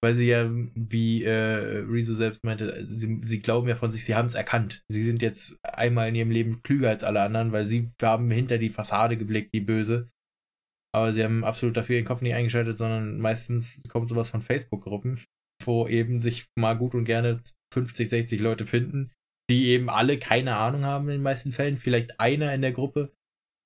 [0.04, 4.16] weil sie ja, wie äh, Rezo selbst meinte, sie, sie glauben ja von sich, sie
[4.16, 4.84] haben es erkannt.
[4.90, 8.58] Sie sind jetzt einmal in ihrem Leben klüger als alle anderen, weil sie haben hinter
[8.58, 10.10] die Fassade geblickt, die böse.
[10.96, 15.20] Aber sie haben absolut dafür ihren Kopf nicht eingeschaltet, sondern meistens kommt sowas von Facebook-Gruppen,
[15.64, 17.42] wo eben sich mal gut und gerne
[17.74, 19.12] 50, 60 Leute finden,
[19.50, 21.78] die eben alle keine Ahnung haben in den meisten Fällen.
[21.78, 23.12] Vielleicht einer in der Gruppe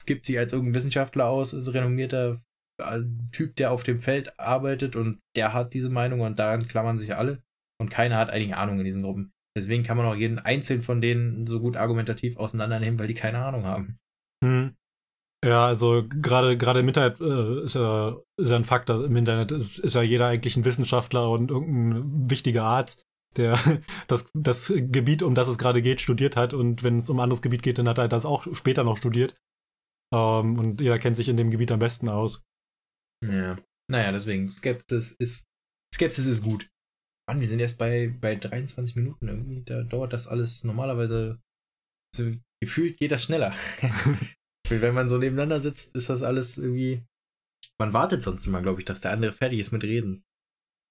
[0.06, 2.42] gibt sich als irgendein Wissenschaftler aus, ist renommierter
[2.82, 6.98] äh, Typ, der auf dem Feld arbeitet und der hat diese Meinung und daran klammern
[6.98, 7.42] sich alle.
[7.80, 9.32] Und keiner hat eigentlich Ahnung in diesen Gruppen.
[9.58, 13.44] Deswegen kann man auch jeden einzelnen von denen so gut argumentativ auseinandernehmen, weil die keine
[13.44, 13.98] Ahnung haben.
[14.44, 14.76] Hm.
[15.44, 19.16] Ja, also gerade gerade im Internet äh, ist, ja, ist ja ein Fakt, dass im
[19.16, 23.04] Internet ist, ist ja jeder eigentlich ein Wissenschaftler und irgendein wichtiger Arzt
[23.38, 23.58] der
[24.08, 26.54] das, das Gebiet, um das es gerade geht, studiert hat.
[26.54, 28.98] Und wenn es um ein anderes Gebiet geht, dann hat er das auch später noch
[28.98, 29.36] studiert.
[30.14, 32.44] Ähm, und jeder kennt sich in dem Gebiet am besten aus.
[33.26, 33.58] Ja.
[33.90, 35.46] Naja, deswegen, Skepsis ist,
[35.94, 36.70] Skepsis ist gut.
[37.28, 39.64] Mann, wir sind jetzt bei, bei 23 Minuten irgendwie.
[39.64, 41.40] Da dauert das alles normalerweise.
[42.16, 43.54] So, gefühlt geht das schneller.
[44.70, 47.04] Wenn man so nebeneinander sitzt, ist das alles irgendwie.
[47.80, 50.24] Man wartet sonst immer, glaube ich, dass der andere fertig ist mit Reden.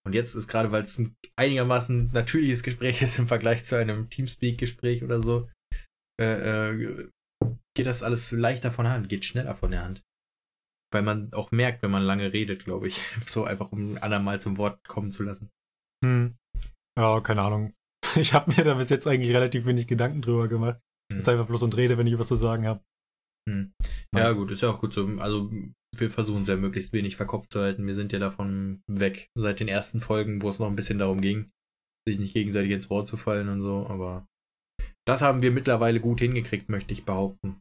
[0.07, 4.09] Und jetzt ist gerade, weil es ein einigermaßen natürliches Gespräch ist im Vergleich zu einem
[4.09, 5.49] Teamspeak-Gespräch oder so,
[6.21, 7.09] äh, äh,
[7.77, 10.03] geht das alles leichter von der Hand, geht schneller von der Hand.
[10.93, 13.01] Weil man auch merkt, wenn man lange redet, glaube ich.
[13.27, 15.51] So einfach, um ein andermal zum Wort kommen zu lassen.
[16.05, 16.37] Hm.
[16.99, 17.75] Ja, keine Ahnung.
[18.17, 20.81] Ich habe mir da bis jetzt eigentlich relativ wenig Gedanken drüber gemacht.
[21.13, 21.19] Hm.
[21.19, 22.83] ist einfach bloß und rede, wenn ich was zu sagen habe.
[23.49, 23.73] Hm.
[24.15, 25.07] Ja, gut, ist ja auch gut so.
[25.19, 25.51] Also,
[25.97, 27.87] wir versuchen es ja möglichst wenig verkopft zu halten.
[27.87, 31.21] Wir sind ja davon weg seit den ersten Folgen, wo es noch ein bisschen darum
[31.21, 31.51] ging,
[32.07, 34.27] sich nicht gegenseitig ins Wort zu fallen und so, aber
[35.07, 37.59] das haben wir mittlerweile gut hingekriegt, möchte ich behaupten.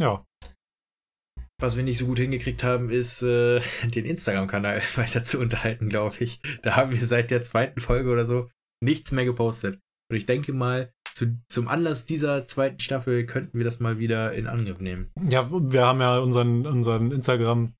[0.00, 0.24] Ja.
[1.60, 6.14] Was wir nicht so gut hingekriegt haben, ist äh, den Instagram-Kanal weiter zu unterhalten, glaube
[6.20, 6.40] ich.
[6.62, 8.48] Da haben wir seit der zweiten Folge oder so
[8.80, 9.80] nichts mehr gepostet.
[10.10, 14.32] Und ich denke mal, zu, zum Anlass dieser zweiten Staffel könnten wir das mal wieder
[14.34, 15.10] in Angriff nehmen.
[15.28, 17.74] Ja, wir haben ja unseren, unseren Instagram,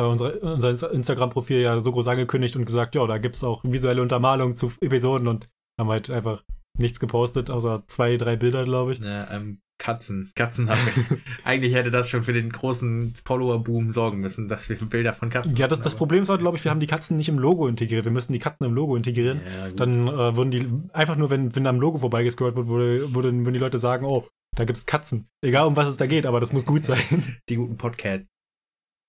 [0.00, 3.62] äh, unser, unser Instagram-Profil ja so groß angekündigt und gesagt, ja, da gibt es auch
[3.64, 5.46] visuelle Untermalung zu Episoden und
[5.80, 6.42] haben halt einfach
[6.76, 8.98] nichts gepostet, außer zwei, drei Bilder, glaube ich.
[8.98, 10.30] Ja, ähm, Katzen.
[10.34, 11.18] Katzen haben wir.
[11.44, 15.56] Eigentlich hätte das schon für den großen Follower-Boom sorgen müssen, dass wir Bilder von Katzen
[15.56, 17.68] Ja, das, das Problem ist halt, glaube ich, wir haben die Katzen nicht im Logo
[17.68, 18.04] integriert.
[18.04, 19.40] Wir müssen die Katzen im Logo integrieren.
[19.46, 19.70] Ja.
[19.70, 23.54] Dann äh, würden die, einfach nur, wenn, wenn am Logo vorbeigescrollt wird, würde, würden, würden
[23.54, 25.28] die Leute sagen, oh, da gibt's Katzen.
[25.42, 27.38] Egal um was es da geht, aber das muss gut sein.
[27.48, 28.28] die guten Podcasts.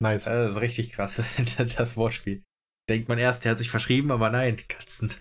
[0.02, 0.26] nice.
[0.26, 1.22] Das ist richtig krass,
[1.78, 2.44] das Wortspiel.
[2.90, 5.12] Denkt man erst, der hat sich verschrieben, aber nein, Katzen.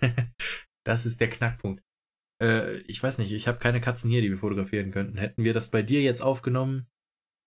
[0.85, 1.81] Das ist der Knackpunkt.
[2.41, 5.17] Äh, ich weiß nicht, ich habe keine Katzen hier, die wir fotografieren könnten.
[5.17, 6.87] Hätten wir das bei dir jetzt aufgenommen,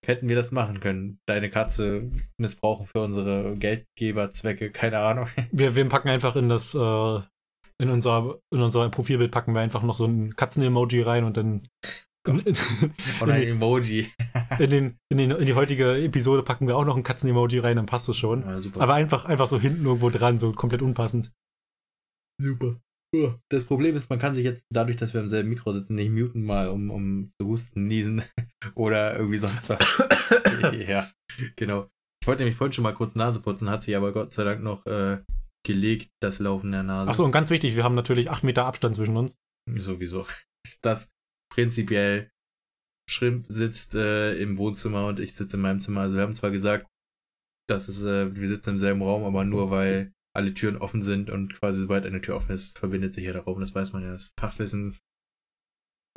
[0.04, 1.20] hätten wir das machen können.
[1.26, 5.28] Deine Katze missbrauchen für unsere Geldgeberzwecke, keine Ahnung.
[5.52, 7.20] Wir, wir packen einfach in das, äh,
[7.78, 11.62] in unser, in unser Profilbild packen wir einfach noch so ein Katzen-Emoji rein und dann
[12.26, 12.56] in, in,
[13.20, 14.08] Und ein Emoji.
[14.58, 17.76] in, den, in, den, in die heutige Episode packen wir auch noch ein Katzen-Emoji rein,
[17.76, 18.42] dann passt es schon.
[18.42, 18.60] Ja.
[18.80, 21.32] Aber einfach, einfach so hinten irgendwo dran, so komplett unpassend.
[22.38, 22.76] super.
[23.48, 26.12] Das Problem ist, man kann sich jetzt dadurch, dass wir im selben Mikro sitzen, nicht
[26.12, 28.22] muten mal, um, um zu husten, niesen
[28.74, 29.80] oder irgendwie sonst was.
[30.88, 31.10] ja,
[31.56, 31.88] genau.
[32.22, 34.62] Ich wollte nämlich vorhin schon mal kurz Nase putzen, hat sich aber Gott sei Dank
[34.62, 35.22] noch äh,
[35.66, 37.10] gelegt, das Laufen der Nase.
[37.10, 39.36] Achso, und ganz wichtig, wir haben natürlich 8 Meter Abstand zwischen uns.
[39.68, 40.26] Sowieso.
[40.82, 41.08] Das
[41.52, 42.30] prinzipiell
[43.10, 46.02] Schrimp sitzt äh, im Wohnzimmer und ich sitze in meinem Zimmer.
[46.02, 46.86] Also wir haben zwar gesagt,
[47.68, 51.28] dass es, äh, wir sitzen im selben Raum, aber nur weil alle Türen offen sind
[51.30, 53.60] und quasi sobald eine Tür offen ist, verbindet sich ja der Raum.
[53.60, 54.12] Das weiß man ja.
[54.12, 54.96] Das Fachwissen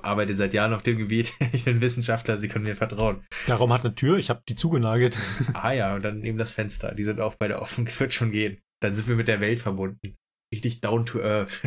[0.01, 1.33] arbeite seit Jahren auf dem Gebiet.
[1.53, 3.25] Ich bin Wissenschaftler, Sie können mir vertrauen.
[3.47, 5.17] Der Raum hat eine Tür, ich habe die zugenagelt.
[5.53, 6.93] Ah ja, und dann eben das Fenster.
[6.93, 7.87] Die sind auch beide offen.
[7.99, 8.59] Wird schon gehen.
[8.81, 10.15] Dann sind wir mit der Welt verbunden.
[10.53, 11.61] Richtig down to earth.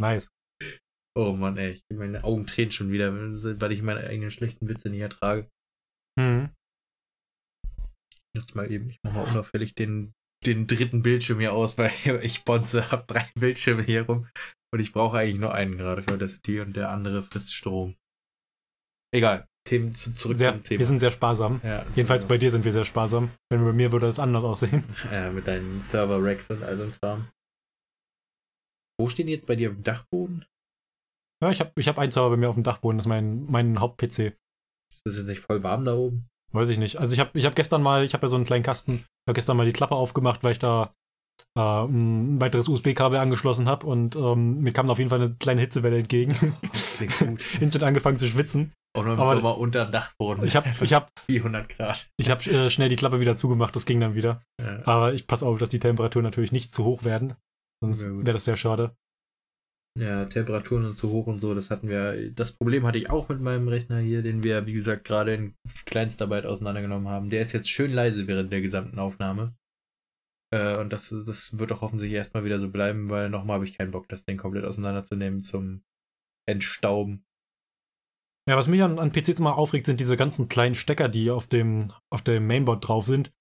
[0.00, 0.28] nice.
[1.14, 1.72] Oh Mann, ey.
[1.72, 5.48] Ich- Meine Augen tränen schon wieder, weil ich meine eigenen schlechten Witze nicht ertrage.
[6.18, 6.50] Mhm.
[8.34, 10.12] Jetzt mal eben, ich mach mal unauffällig den,
[10.46, 11.90] den dritten Bildschirm hier aus, weil
[12.22, 14.28] ich bonze, hab drei Bildschirme hier rum
[14.72, 17.94] und ich brauche eigentlich nur einen gerade für das die und der andere frisst Strom.
[19.14, 20.78] Egal, Themen zu, zurück Sehr, zum Thema.
[20.80, 21.60] wir sind sehr sparsam.
[21.62, 23.30] ja, Jedenfalls bei dir sind wir sehr sparsam.
[23.50, 24.84] Wenn bei mir würde das anders aussehen.
[25.10, 27.28] Ja, mit deinen Server-Racks und all so ein Kram.
[28.98, 30.46] Wo stehen die jetzt bei dir im Dachboden?
[31.42, 33.44] Ja, ich habe ich hab einen Server bei mir auf dem Dachboden, das ist mein,
[33.46, 34.36] mein Haupt-PC.
[34.92, 36.28] Ist das jetzt nicht voll warm da oben?
[36.52, 36.96] Weiß ich nicht.
[36.98, 39.28] Also ich habe ich hab gestern mal, ich habe ja so einen kleinen Kasten, ich
[39.28, 40.92] habe gestern mal die Klappe aufgemacht, weil ich da
[41.56, 45.60] äh, ein weiteres USB-Kabel angeschlossen habe und ähm, mir kam auf jeden Fall eine kleine
[45.62, 46.34] Hitzewelle entgegen.
[46.96, 47.42] Klingt gut.
[47.60, 48.72] Instant angefangen zu schwitzen.
[48.94, 50.44] Und im Aber- Sommer unter dem Dachboden.
[50.46, 52.08] Ich habe ich hab, 400 Grad.
[52.18, 54.42] ich hab, äh, schnell die Klappe wieder zugemacht, das ging dann wieder.
[54.60, 54.80] Ja.
[54.84, 57.34] Aber ich passe auf, dass die Temperaturen natürlich nicht zu hoch werden.
[57.82, 58.94] Sonst wäre das sehr schade.
[59.98, 62.30] Ja, Temperaturen und zu hoch und so, das hatten wir.
[62.32, 65.54] Das Problem hatte ich auch mit meinem Rechner hier, den wir, wie gesagt, gerade in
[65.84, 67.28] Kleinstarbeit auseinandergenommen haben.
[67.28, 69.54] Der ist jetzt schön leise während der gesamten Aufnahme.
[70.52, 73.76] Äh, und das, das wird auch hoffentlich erstmal wieder so bleiben, weil nochmal habe ich
[73.76, 75.82] keinen Bock, das Ding komplett auseinanderzunehmen zum
[76.48, 77.24] Entstauben.
[78.48, 81.46] Ja, was mich an, an PCs immer aufregt, sind diese ganzen kleinen Stecker, die auf
[81.46, 83.32] dem, auf dem Mainboard drauf sind.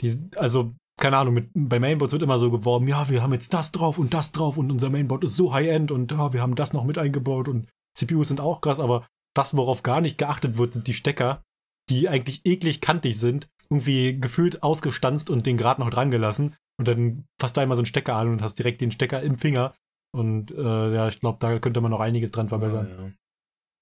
[0.00, 3.54] Die, also, keine Ahnung, mit, bei Mainboards wird immer so geworben, ja, wir haben jetzt
[3.54, 6.54] das drauf und das drauf und unser Mainboard ist so high-end und ja, wir haben
[6.54, 10.58] das noch mit eingebaut und CPUs sind auch krass, aber das, worauf gar nicht geachtet
[10.58, 11.42] wird, sind die Stecker,
[11.88, 16.88] die eigentlich eklig kantig sind, irgendwie gefühlt ausgestanzt und den Grad noch dran gelassen und
[16.88, 19.74] dann fasst du einmal so einen Stecker an und hast direkt den Stecker im Finger
[20.12, 22.88] und äh, ja, ich glaube, da könnte man noch einiges dran verbessern.
[22.88, 23.12] Ja, ja.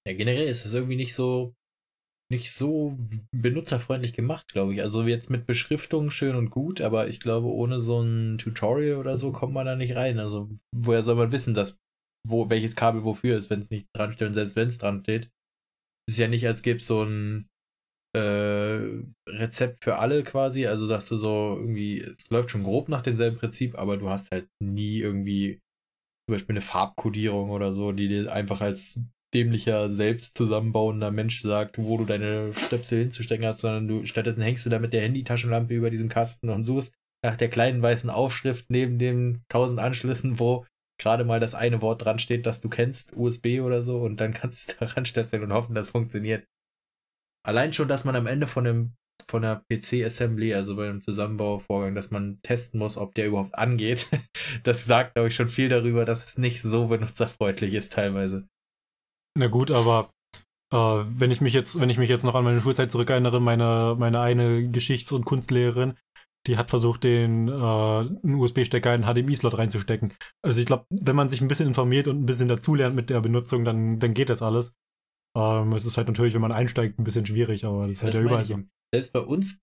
[0.07, 1.55] ja, generell ist es irgendwie nicht so
[2.29, 2.97] nicht so
[3.31, 4.81] benutzerfreundlich gemacht, glaube ich.
[4.81, 9.17] Also jetzt mit Beschriftung schön und gut, aber ich glaube, ohne so ein Tutorial oder
[9.17, 10.19] so kommt man da nicht rein.
[10.19, 11.79] Also woher soll man wissen, dass
[12.27, 15.01] wo welches Kabel wofür ist, wenn es nicht dran steht und selbst wenn es dran
[15.03, 15.29] steht.
[16.09, 17.47] Ist ja nicht, als gäbe es so ein
[18.15, 20.67] äh, Rezept für alle quasi.
[20.67, 24.31] Also dass du so irgendwie, es läuft schon grob nach demselben Prinzip, aber du hast
[24.31, 25.61] halt nie irgendwie
[26.27, 29.01] zum Beispiel eine Farbkodierung oder so, die dir einfach als
[29.33, 34.65] dämlicher, selbst zusammenbauender Mensch sagt, wo du deine Stöpsel hinzustecken hast, sondern du stattdessen hängst
[34.65, 38.69] du da mit der Handytaschenlampe über diesem Kasten und suchst nach der kleinen weißen Aufschrift
[38.69, 40.65] neben den tausend Anschlüssen, wo
[40.99, 44.33] gerade mal das eine Wort dran steht, das du kennst, USB oder so, und dann
[44.33, 46.45] kannst du daran stöpseln und hoffen, das funktioniert.
[47.45, 48.93] Allein schon, dass man am Ende von einem
[49.27, 54.07] von der PC-Assembly, also bei einem Zusammenbauvorgang, dass man testen muss, ob der überhaupt angeht.
[54.63, 58.47] Das sagt, glaube ich, schon viel darüber, dass es nicht so benutzerfreundlich ist teilweise.
[59.37, 60.09] Na gut, aber
[60.73, 63.95] äh, wenn ich mich jetzt, wenn ich mich jetzt noch an meine Schulzeit zurückerinnere, meine,
[63.97, 65.93] meine eine Geschichts- und Kunstlehrerin,
[66.47, 70.13] die hat versucht, den äh, einen USB-Stecker in HDMI-Slot reinzustecken.
[70.41, 73.21] Also ich glaube, wenn man sich ein bisschen informiert und ein bisschen dazulernt mit der
[73.21, 74.73] Benutzung, dann, dann geht das alles.
[75.37, 78.15] Ähm, es ist halt natürlich, wenn man einsteigt, ein bisschen schwierig, aber das ist halt
[78.15, 78.59] ja überall so.
[78.91, 79.59] Selbst bei uns,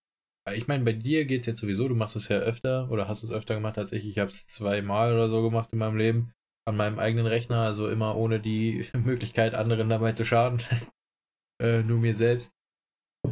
[0.54, 3.24] ich meine, bei dir geht es jetzt sowieso, du machst es ja öfter oder hast
[3.24, 4.06] es öfter gemacht als ich.
[4.06, 6.32] Ich habe es zweimal oder so gemacht in meinem Leben
[6.66, 10.62] an meinem eigenen Rechner, also immer ohne die Möglichkeit, anderen dabei zu schaden.
[11.62, 12.52] äh, nur mir selbst.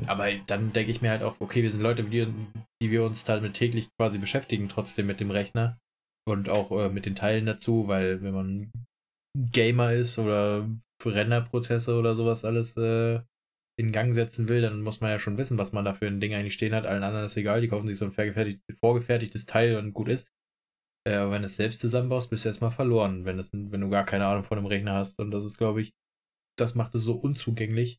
[0.06, 2.26] Aber dann denke ich mir halt auch, okay, wir sind Leute, die,
[2.82, 5.78] die wir uns damit täglich quasi beschäftigen, trotzdem mit dem Rechner
[6.26, 8.72] und auch äh, mit den Teilen dazu, weil wenn man
[9.36, 10.68] Gamer ist oder
[11.04, 13.20] Renderprozesse oder sowas alles äh,
[13.78, 16.20] in Gang setzen will, dann muss man ja schon wissen, was man da für ein
[16.20, 16.86] Ding eigentlich stehen hat.
[16.86, 20.28] Allen anderen ist egal, die kaufen sich so ein vorgefertigtes Teil und gut ist.
[21.04, 24.04] Äh, wenn du es selbst zusammenbaust, bist du erstmal verloren, wenn, das, wenn du gar
[24.04, 25.18] keine Ahnung von einem Rechner hast.
[25.18, 25.92] Und das ist, glaube ich,
[26.58, 27.98] das macht es so unzugänglich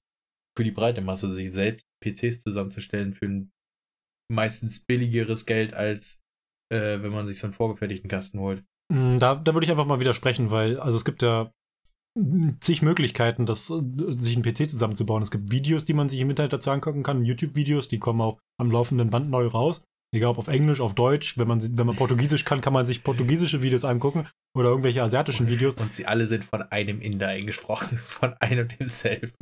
[0.57, 3.51] für die breite Masse, sich selbst PCs zusammenzustellen für ein
[4.31, 6.21] meistens billigeres Geld, als
[6.71, 8.63] äh, wenn man sich so einen vorgefertigten Kasten holt.
[8.91, 11.51] Mm, da, da würde ich einfach mal widersprechen, weil, also es gibt ja
[12.59, 15.23] zig Möglichkeiten, das, sich einen PC zusammenzubauen.
[15.23, 18.37] Es gibt Videos, die man sich im Internet dazu angucken kann, YouTube-Videos, die kommen auch
[18.59, 19.83] am laufenden Band neu raus.
[20.13, 23.03] Egal ob auf Englisch, auf Deutsch, wenn man, wenn man Portugiesisch kann, kann man sich
[23.03, 25.73] portugiesische Videos angucken oder irgendwelche asiatischen Videos.
[25.75, 29.33] Und sie alle sind von einem Inder eingesprochen, von einem und demselben.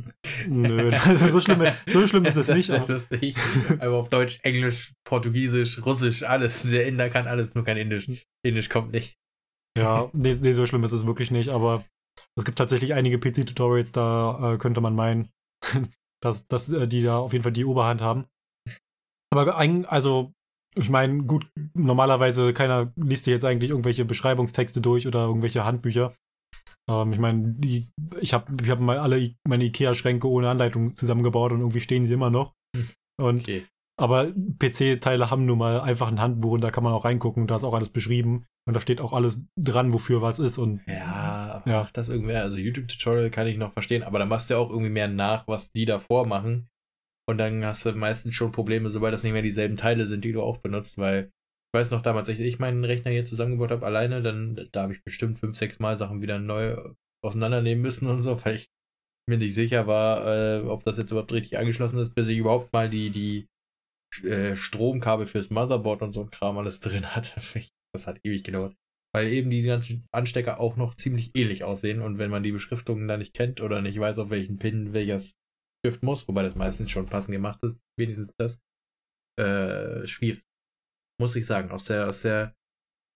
[0.48, 2.70] Nö, also so, schlimm, so schlimm ist es das nicht.
[2.70, 3.36] Ist lustig.
[3.80, 6.64] Aber auf Deutsch, Englisch, Portugiesisch, Russisch, alles.
[6.64, 8.10] Der Inder kann alles, nur kein Indisch.
[8.44, 9.18] Indisch kommt nicht.
[9.78, 11.86] Ja, nee, nee, so schlimm ist es wirklich nicht, aber
[12.38, 15.30] es gibt tatsächlich einige PC-Tutorials, da äh, könnte man meinen,
[16.22, 18.26] dass, dass äh, die da auf jeden Fall die Oberhand haben.
[19.34, 20.34] Aber ein, also,
[20.76, 26.16] ich meine, gut, normalerweise keiner liest sich jetzt eigentlich irgendwelche Beschreibungstexte durch oder irgendwelche Handbücher.
[26.90, 27.56] Ähm, ich meine,
[28.20, 32.14] ich habe ich hab mal alle meine IKEA-Schränke ohne Anleitung zusammengebaut und irgendwie stehen sie
[32.14, 32.54] immer noch.
[32.76, 32.90] Hm.
[33.20, 33.66] Und okay.
[34.02, 37.52] Aber PC-Teile haben nun mal einfach ein Handbuch und da kann man auch reingucken und
[37.52, 38.46] da ist auch alles beschrieben.
[38.68, 40.58] Und da steht auch alles dran, wofür was ist.
[40.58, 41.88] Und ja, ja.
[41.94, 42.42] das irgendwer.
[42.42, 45.48] Also YouTube-Tutorial kann ich noch verstehen, aber da machst du ja auch irgendwie mehr nach,
[45.48, 46.68] was die davor machen.
[47.32, 50.34] Und dann hast du meistens schon Probleme, sobald das nicht mehr dieselben Teile sind, die
[50.34, 51.32] du auch benutzt, weil
[51.74, 54.94] ich weiß noch damals, als ich meinen Rechner hier zusammengebaut habe, alleine, dann da habe
[54.94, 56.76] ich bestimmt fünf, sechs Mal Sachen wieder neu
[57.24, 58.68] auseinandernehmen müssen und so, weil ich
[59.30, 62.74] mir nicht sicher war, äh, ob das jetzt überhaupt richtig angeschlossen ist, bis ich überhaupt
[62.74, 63.48] mal die, die
[64.28, 67.42] äh, Stromkabel fürs Motherboard und so ein Kram alles drin hatte.
[67.94, 68.74] Das hat ewig gedauert.
[69.14, 73.10] Weil eben die ganzen Anstecker auch noch ziemlich ähnlich aussehen und wenn man die Beschriftungen
[73.10, 75.34] da nicht kennt oder nicht weiß, auf welchen Pin welches
[75.84, 78.62] Stift muss, wobei das meistens schon passend gemacht ist, wenigstens das,
[79.40, 80.44] äh, schwierig.
[81.20, 81.72] Muss ich sagen.
[81.72, 82.56] Aus der, aus der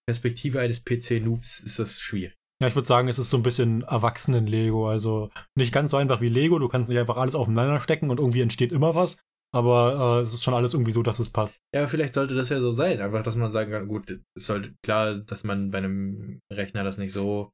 [0.07, 2.35] Perspektive eines PC-Noobs ist das schwierig.
[2.61, 4.87] Ja, ich würde sagen, es ist so ein bisschen Erwachsenen-Lego.
[4.89, 6.59] Also nicht ganz so einfach wie Lego.
[6.59, 9.17] Du kannst nicht einfach alles aufeinander stecken und irgendwie entsteht immer was,
[9.53, 11.59] aber äh, es ist schon alles irgendwie so, dass es passt.
[11.73, 13.01] Ja, vielleicht sollte das ja so sein.
[13.01, 16.97] Einfach, dass man sagen kann, gut, es sollte klar, dass man bei einem Rechner das
[16.97, 17.51] nicht so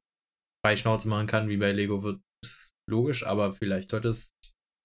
[0.64, 4.34] frei Schnauze machen kann, wie bei Lego wird es logisch, aber vielleicht sollte es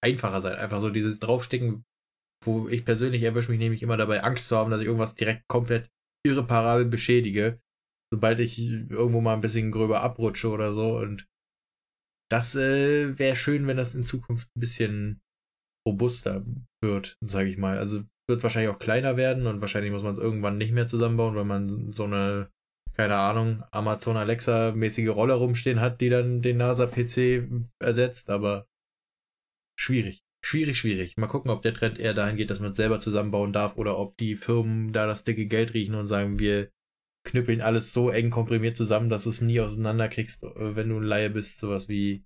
[0.03, 0.55] einfacher sein.
[0.55, 1.83] Einfach so dieses Draufstecken,
[2.45, 5.47] wo ich persönlich erwische mich nämlich immer dabei, Angst zu haben, dass ich irgendwas direkt
[5.47, 5.89] komplett
[6.25, 7.59] irreparabel beschädige,
[8.13, 10.97] sobald ich irgendwo mal ein bisschen gröber abrutsche oder so.
[10.97, 11.27] Und
[12.29, 15.21] das äh, wäre schön, wenn das in Zukunft ein bisschen
[15.87, 16.45] robuster
[16.83, 17.77] wird, sage ich mal.
[17.77, 21.35] Also wird wahrscheinlich auch kleiner werden und wahrscheinlich muss man es irgendwann nicht mehr zusammenbauen,
[21.35, 22.51] weil man so eine,
[22.93, 27.47] keine Ahnung, Amazon Alexa-mäßige Rolle rumstehen hat, die dann den NASA-PC
[27.79, 28.67] ersetzt, aber
[29.77, 30.23] schwierig.
[30.43, 31.17] Schwierig, schwierig.
[31.17, 33.97] Mal gucken, ob der Trend eher dahin geht, dass man es selber zusammenbauen darf oder
[33.97, 36.69] ob die Firmen da das dicke Geld riechen und sagen, wir
[37.25, 41.03] knüppeln alles so eng komprimiert zusammen, dass du es nie auseinanderkriegst, äh, wenn du ein
[41.03, 41.59] Laie bist.
[41.59, 42.23] Sowas wie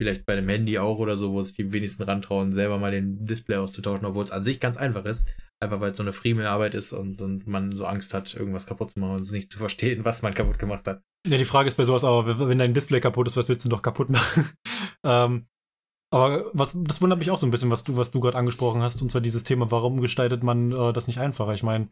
[0.00, 3.26] vielleicht bei dem Handy auch oder so, wo sich die wenigsten rantrauen, selber mal den
[3.26, 5.28] Display auszutauschen, obwohl es an sich ganz einfach ist.
[5.60, 8.92] Einfach weil es so eine Friemelarbeit ist und, und man so Angst hat, irgendwas kaputt
[8.92, 11.02] zu machen und es nicht zu verstehen, was man kaputt gemacht hat.
[11.26, 13.68] Ja, die Frage ist bei sowas aber, wenn dein Display kaputt ist, was willst du
[13.68, 14.50] doch kaputt machen?
[15.04, 15.48] ähm,
[16.10, 18.82] aber was, das wundert mich auch so ein bisschen, was du, was du gerade angesprochen
[18.82, 21.54] hast, und zwar dieses Thema, warum gestaltet man äh, das nicht einfacher?
[21.54, 21.88] Ich meine,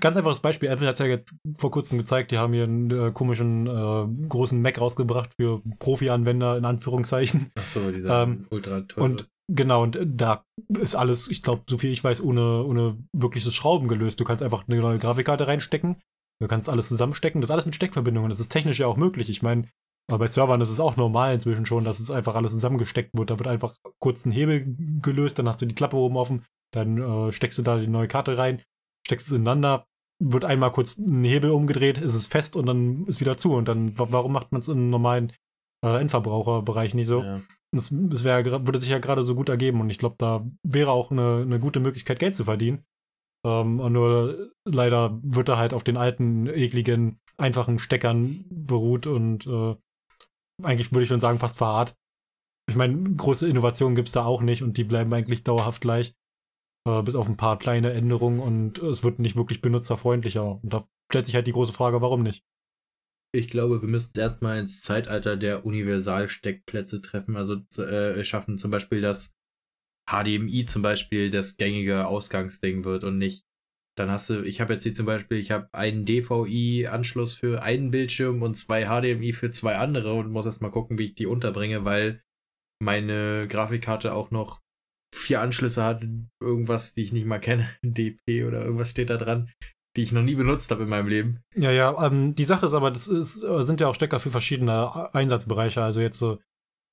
[0.00, 2.90] Ganz einfaches Beispiel, Apple hat es ja jetzt vor kurzem gezeigt, die haben hier einen
[2.90, 7.50] äh, komischen äh, großen Mac rausgebracht für Profi-Anwender in Anführungszeichen.
[7.58, 9.02] Ach so, dieser ähm, ultra toll.
[9.02, 13.54] Und genau, und da ist alles, ich glaube, so viel ich weiß, ohne, ohne wirkliches
[13.54, 14.20] Schrauben gelöst.
[14.20, 15.96] Du kannst einfach eine neue Grafikkarte reinstecken,
[16.40, 18.30] du kannst alles zusammenstecken, das ist alles mit Steckverbindungen.
[18.30, 19.28] Das ist technisch ja auch möglich.
[19.30, 19.66] Ich meine,
[20.08, 23.30] bei Servern ist es auch normal inzwischen schon, dass es einfach alles zusammengesteckt wird.
[23.30, 26.98] Da wird einfach kurz ein Hebel gelöst, dann hast du die Klappe oben offen, dann
[26.98, 28.62] äh, steckst du da die neue Karte rein
[29.06, 29.86] steckst es ineinander,
[30.18, 33.52] wird einmal kurz ein Hebel umgedreht, ist es fest und dann ist wieder zu.
[33.52, 35.32] Und dann, warum macht man es im normalen
[35.84, 37.22] äh, Endverbraucherbereich nicht so?
[37.22, 37.40] Ja.
[37.72, 40.90] Das, das wär, würde sich ja gerade so gut ergeben und ich glaube, da wäre
[40.90, 42.84] auch eine, eine gute Möglichkeit, Geld zu verdienen.
[43.44, 49.76] Ähm, nur leider wird er halt auf den alten, ekligen, einfachen Steckern beruht und äh,
[50.62, 51.96] eigentlich würde ich schon sagen, fast verharrt.
[52.68, 56.14] Ich meine, große Innovationen gibt es da auch nicht und die bleiben eigentlich dauerhaft gleich
[56.86, 60.62] äh, bis auf ein paar kleine Änderungen und es wird nicht wirklich benutzerfreundlicher.
[60.62, 62.44] Und da stellt sich halt die große Frage, warum nicht?
[63.34, 69.00] Ich glaube, wir müssen erstmal ins Zeitalter der Universalsteckplätze treffen, also äh, schaffen zum Beispiel,
[69.00, 69.34] dass
[70.08, 73.45] HDMI zum Beispiel das gängige Ausgangsding wird und nicht.
[73.96, 77.90] Dann hast du, ich habe jetzt hier zum Beispiel, ich habe einen DVI-Anschluss für einen
[77.90, 81.26] Bildschirm und zwei HDMI für zwei andere und muss erst mal gucken, wie ich die
[81.26, 82.20] unterbringe, weil
[82.78, 84.60] meine Grafikkarte auch noch
[85.14, 86.04] vier Anschlüsse hat,
[86.40, 89.50] irgendwas, die ich nicht mal kenne, DP oder irgendwas steht da dran,
[89.96, 91.40] die ich noch nie benutzt habe in meinem Leben.
[91.54, 94.30] Ja, ja, ähm, die Sache ist aber, das ist, äh, sind ja auch Stecker für
[94.30, 95.82] verschiedene Einsatzbereiche.
[95.82, 96.38] Also jetzt so,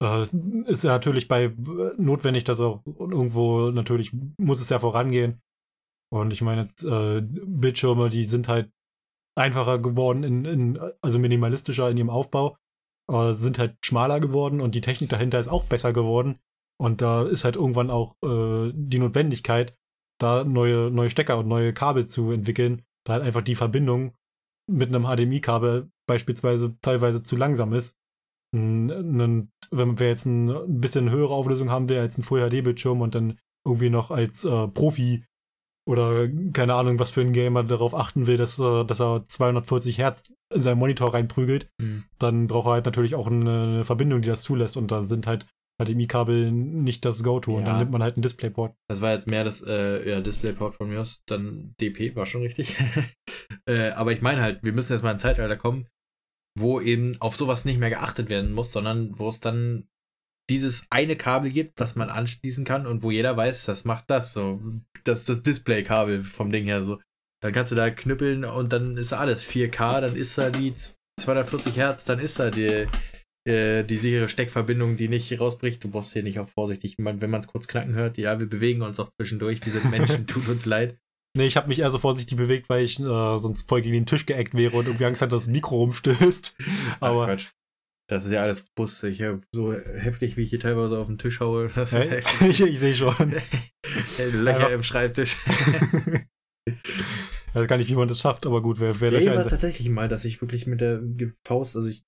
[0.01, 1.51] äh, ist ja natürlich bei äh,
[1.97, 5.41] notwendig, dass auch irgendwo natürlich muss es ja vorangehen.
[6.13, 8.71] Und ich meine, äh, Bildschirme, die sind halt
[9.35, 12.55] einfacher geworden, in, in, also minimalistischer in ihrem Aufbau,
[13.11, 16.37] äh, sind halt schmaler geworden und die Technik dahinter ist auch besser geworden.
[16.79, 19.73] Und da ist halt irgendwann auch äh, die Notwendigkeit,
[20.19, 24.13] da neue, neue Stecker und neue Kabel zu entwickeln, da halt einfach die Verbindung
[24.71, 27.97] mit einem HDMI-Kabel beispielsweise teilweise zu langsam ist.
[28.51, 33.39] wenn wir jetzt ein bisschen höhere Auflösung haben will als ein Full HD-Bildschirm und dann
[33.65, 35.23] irgendwie noch als äh, Profi
[35.85, 40.23] oder keine Ahnung, was für ein Gamer darauf achten will, dass, dass er 240 Hertz
[40.53, 42.05] in seinen Monitor reinprügelt, mhm.
[42.19, 44.77] dann braucht er halt natürlich auch eine, Verbindung, die das zulässt.
[44.77, 45.45] Und da sind halt
[45.81, 47.57] HDMI-Kabel nicht das Go-To ja.
[47.57, 48.75] und dann nimmt man halt ein Displayport.
[48.87, 52.43] Das war jetzt mehr das äh, ja, Displayport von mir aus, dann DP war schon
[52.43, 52.77] richtig.
[53.65, 55.87] äh, aber ich meine halt, wir müssen jetzt mal in ein Zeitalter kommen,
[56.57, 59.87] wo eben auf sowas nicht mehr geachtet werden muss, sondern wo es dann
[60.49, 64.33] dieses eine Kabel gibt, was man anschließen kann und wo jeder weiß, das macht das
[64.33, 64.61] so.
[65.03, 66.99] Das ist das Display-Kabel vom Ding her so.
[67.41, 70.73] Dann kannst du da knüppeln und dann ist alles 4K, dann ist da die
[71.19, 72.87] 240 Hertz, dann ist da die,
[73.45, 75.83] äh, die sichere Steckverbindung, die nicht rausbricht.
[75.83, 78.17] Du brauchst hier nicht auch vorsichtig, wenn man es kurz knacken hört.
[78.17, 79.63] Ja, wir bewegen uns auch zwischendurch.
[79.63, 80.97] Wir sind Menschen, tut uns leid.
[81.35, 84.05] Nee, ich habe mich eher so vorsichtig bewegt, weil ich äh, sonst voll gegen den
[84.05, 86.55] Tisch geeckt wäre und irgendwie Angst hatte, dass das Mikro rumstößt.
[86.99, 87.41] Aber Ach,
[88.13, 89.03] das ist ja alles Bus.
[89.03, 91.69] Ich habe so heftig, wie ich hier teilweise auf den Tisch haue.
[91.75, 92.03] Ja,
[92.47, 93.15] ich, ich sehe schon.
[94.31, 95.37] Löcher im Schreibtisch.
[96.65, 99.47] Ich weiß gar nicht, wie man das schafft, aber gut, wer, wer ja, Löcher war
[99.47, 101.01] tatsächlich mal, dass ich wirklich mit der
[101.45, 102.03] Faust, also ich,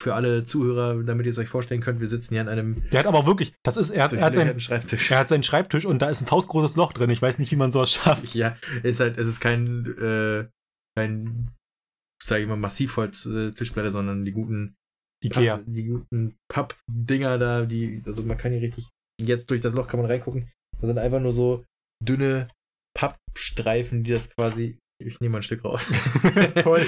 [0.00, 2.88] für alle Zuhörer, damit ihr es euch vorstellen könnt, wir sitzen hier an einem.
[2.90, 5.10] Der hat aber wirklich, das ist, er hat, er hat, seinen, Schreibtisch.
[5.10, 7.10] er hat seinen Schreibtisch und da ist ein faustgroßes Loch drin.
[7.10, 8.34] Ich weiß nicht, wie man sowas schafft.
[8.34, 10.46] Ja, ist halt, es ist kein, äh,
[10.96, 11.50] kein,
[12.22, 14.76] sag ich mal, Massivholz-Tischplatte, sondern die guten
[15.26, 15.56] Ikea.
[15.56, 18.88] Papp, die guten Papp-Dinger da, die, also man kann hier richtig,
[19.20, 20.50] jetzt durch das Loch kann man reingucken.
[20.80, 21.64] Da sind einfach nur so
[22.02, 22.48] dünne
[22.94, 24.78] Pappstreifen, die das quasi.
[24.98, 25.92] Ich nehme mal ein Stück raus.
[26.62, 26.82] Toll.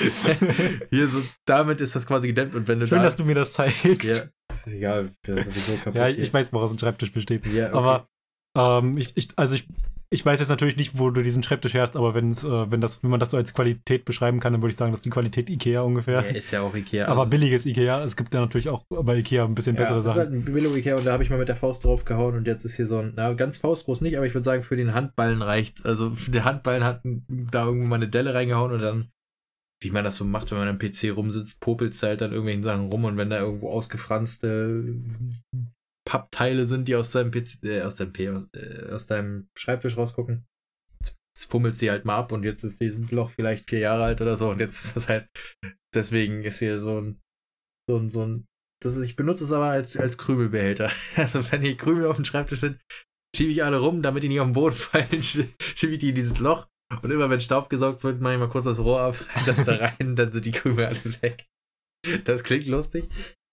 [0.91, 3.35] Hier so, damit ist das quasi gedämmt und wenn du Schön, da, dass du mir
[3.35, 4.33] das zeigst.
[4.51, 5.95] Ja, ist egal, der ist sowieso kaputt.
[5.95, 7.47] ja, ich, ich weiß, woraus ein Schreibtisch besteht.
[7.47, 7.77] Ja, okay.
[7.77, 8.09] Aber
[8.57, 9.69] ähm, ich, ich, also ich
[10.11, 13.03] ich weiß jetzt natürlich nicht, wo du diesen Schreibtisch herst, aber wenn's, äh, wenn, das,
[13.03, 15.11] wenn man das so als Qualität beschreiben kann, dann würde ich sagen, das ist die
[15.11, 16.23] Qualität Ikea ungefähr.
[16.23, 17.09] Ja, ist ja auch Ikea.
[17.09, 18.03] Aber also billiges Ikea.
[18.03, 20.17] Es gibt ja natürlich auch bei Ikea ein bisschen ja, bessere Sachen.
[20.17, 22.07] Das ist halt ein billig Ikea und da habe ich mal mit der Faust drauf
[22.07, 24.63] gehauen und jetzt ist hier so ein, na, ganz faustgroß nicht, aber ich würde sagen,
[24.63, 25.85] für den Handballen reicht's.
[25.85, 29.11] Also der Handballen hat da irgendwo mal eine Delle reingehauen und dann,
[29.83, 32.91] wie man das so macht, wenn man am PC rumsitzt, popelt halt dann irgendwelchen Sachen
[32.91, 34.85] rum und wenn da irgendwo ausgefranste
[36.09, 39.99] Pappteile sind, die aus deinem PC, äh, aus deinem P, aus, äh, aus deinem Schreibtisch
[39.99, 40.47] rausgucken,
[41.37, 44.39] fummelt sie halt mal ab und jetzt ist dieses Loch vielleicht vier Jahre alt oder
[44.39, 45.29] so und jetzt ist das halt,
[45.95, 47.21] deswegen ist hier so ein,
[47.91, 48.47] so ein, so ein,
[48.83, 50.91] das ist, ich benutze es aber als, als Krümelbehälter.
[51.17, 52.81] Also wenn hier Krümel auf dem Schreibtisch sind,
[53.37, 56.15] schiebe ich alle rum, damit die nicht auf den Boden fallen, schiebe ich die in
[56.15, 56.69] dieses Loch
[57.03, 59.77] und immer wenn Staub gesaugt wird, mache ich mal kurz das Rohr ab, das da
[59.77, 61.47] rein, dann sind die Krümel alle weg.
[62.25, 63.11] Das klingt lustig,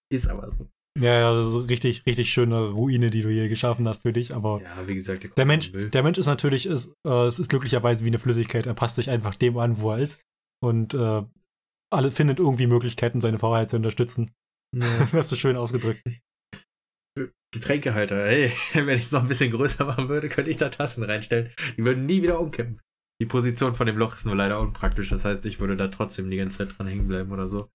[0.10, 0.70] ist aber so.
[0.98, 4.34] Ja, ja, das ist richtig, richtig schöne Ruine, die du hier geschaffen hast für dich.
[4.34, 7.50] Aber ja, wie gesagt, der, der Mensch, der Mensch ist natürlich, ist, äh, es ist
[7.50, 8.66] glücklicherweise wie eine Flüssigkeit.
[8.66, 10.22] Er passt sich einfach dem an, wo er ist.
[10.64, 11.24] Und äh,
[11.92, 14.32] alle findet irgendwie Möglichkeiten, seine Freiheit zu unterstützen.
[14.74, 14.86] Ja.
[15.12, 16.02] hast du schön ausgedrückt.
[17.54, 21.04] Getränkehalter, hey, wenn ich es noch ein bisschen größer machen würde, könnte ich da Tassen
[21.04, 21.52] reinstellen.
[21.78, 22.82] Die würden nie wieder umkippen.
[23.22, 25.10] Die Position von dem Loch ist nur leider unpraktisch.
[25.10, 27.70] Das heißt, ich würde da trotzdem die ganze Zeit dran hängen bleiben oder so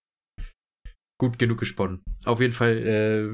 [1.21, 2.03] gut genug gesponnen.
[2.25, 3.29] Auf jeden Fall, äh,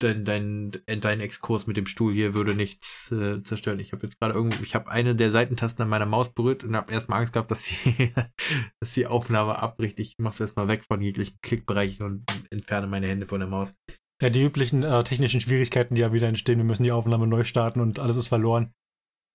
[0.00, 3.78] dein, dein, dein Exkurs mit dem Stuhl hier würde nichts äh, zerstören.
[3.78, 6.74] Ich habe jetzt gerade irgendwo, ich habe eine der Seitentasten an meiner Maus berührt und
[6.74, 8.12] habe erstmal Angst gehabt, dass die,
[8.80, 10.00] dass die Aufnahme abbricht.
[10.00, 13.76] Ich mache es erstmal weg von jeglichen Klickbereichen und entferne meine Hände von der Maus.
[14.22, 16.58] Ja, die üblichen äh, technischen Schwierigkeiten, die ja wieder entstehen.
[16.58, 18.72] Wir müssen die Aufnahme neu starten und alles ist verloren.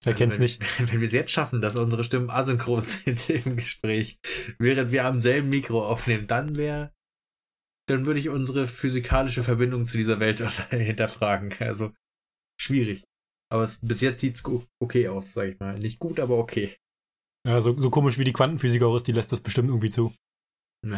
[0.03, 0.61] Wer also kennt's wenn, nicht?
[0.91, 4.17] Wenn wir es jetzt schaffen, dass unsere Stimmen asynchron sind im Gespräch,
[4.57, 6.92] während wir am selben Mikro aufnehmen, dann wäre
[7.89, 11.53] dann würde ich unsere physikalische Verbindung zu dieser Welt hinterfragen.
[11.59, 11.93] Also
[12.59, 13.03] schwierig.
[13.51, 14.43] Aber es, bis jetzt sieht es
[14.81, 15.75] okay aus, sag ich mal.
[15.75, 16.75] Nicht gut, aber okay.
[17.45, 20.13] Ja, so, so komisch wie die Quantenphysik auch ist, die lässt das bestimmt irgendwie zu.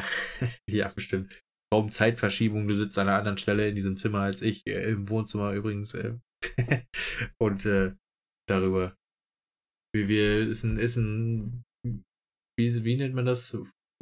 [0.70, 1.42] ja, bestimmt.
[1.74, 5.54] Raumzeitverschiebung, du sitzt an einer anderen Stelle in diesem Zimmer als ich, äh, im Wohnzimmer
[5.54, 5.94] übrigens.
[5.96, 6.18] Äh,
[7.40, 7.94] und äh,
[8.48, 8.96] darüber.
[9.94, 11.64] Wie wir, ist ein, ist ein,
[12.58, 13.58] wie, wie nennt man das?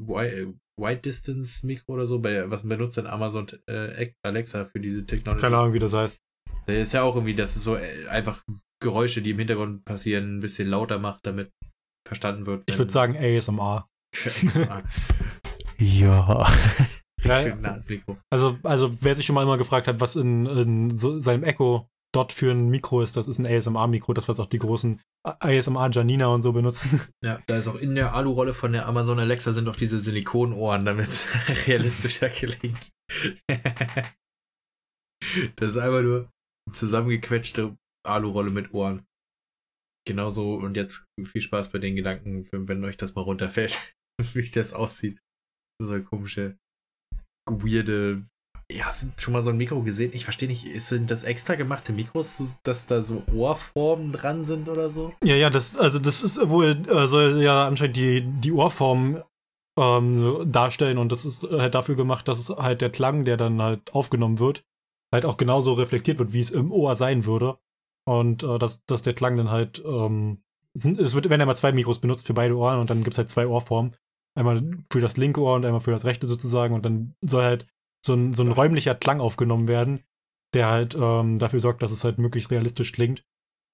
[0.07, 5.05] Wide, Wide Distance Mikro oder so, bei, was benutzt denn Amazon äh, Alexa für diese
[5.05, 5.41] Technologie?
[5.41, 6.17] Keine Ahnung, wie das heißt.
[6.65, 8.43] Das ist ja auch irgendwie, dass es so äh, einfach
[8.81, 11.51] Geräusche, die im Hintergrund passieren, ein bisschen lauter macht, damit
[12.07, 12.63] verstanden wird.
[12.67, 13.87] Ich würde sagen ASMR.
[14.25, 14.83] ASMR.
[15.79, 16.47] Ja.
[17.23, 18.17] Ja, nah Mikro.
[18.29, 21.89] Also, also wer sich schon mal immer gefragt hat, was in, in so seinem Echo
[22.14, 25.89] dort für ein Mikro ist, das ist ein ASMR-Mikro, das was auch die großen ASMR
[25.91, 27.01] Janina und so benutzen.
[27.24, 30.86] Ja, da ist auch in der Alu-Rolle von der Amazon Alexa sind auch diese Silikonohren,
[30.86, 31.26] damit es
[31.68, 32.91] realistischer gelingt.
[35.55, 36.30] das ist einfach nur
[36.72, 39.05] zusammengequetschte Alu-Rolle mit Ohren.
[40.05, 43.95] Genauso und jetzt viel Spaß bei den Gedanken, wenn euch das mal runterfällt,
[44.34, 45.20] wie das aussieht.
[45.82, 46.57] So eine komische,
[47.49, 48.26] weirde.
[48.74, 50.11] Ja, sind schon mal so ein Mikro gesehen?
[50.13, 54.89] Ich verstehe nicht, sind das extra gemachte Mikros, dass da so Ohrformen dran sind oder
[54.89, 55.13] so?
[55.24, 59.21] Ja, ja, das, also das ist wohl, äh, soll ja anscheinend die, die Ohrform
[59.80, 63.61] ähm, darstellen und das ist halt dafür gemacht, dass es halt der Klang, der dann
[63.61, 64.65] halt aufgenommen wird,
[65.13, 67.57] halt auch genauso reflektiert wird, wie es im Ohr sein würde.
[68.05, 70.41] Und äh, dass, dass der Klang dann halt, ähm,
[70.74, 73.17] sind, es wird, werden einmal zwei Mikros benutzt für beide Ohren und dann gibt es
[73.19, 73.95] halt zwei Ohrformen.
[74.36, 76.74] Einmal für das linke Ohr und einmal für das rechte sozusagen.
[76.74, 77.67] Und dann soll halt
[78.05, 80.03] so ein, so ein räumlicher Klang aufgenommen werden,
[80.53, 83.23] der halt ähm, dafür sorgt, dass es halt möglichst realistisch klingt.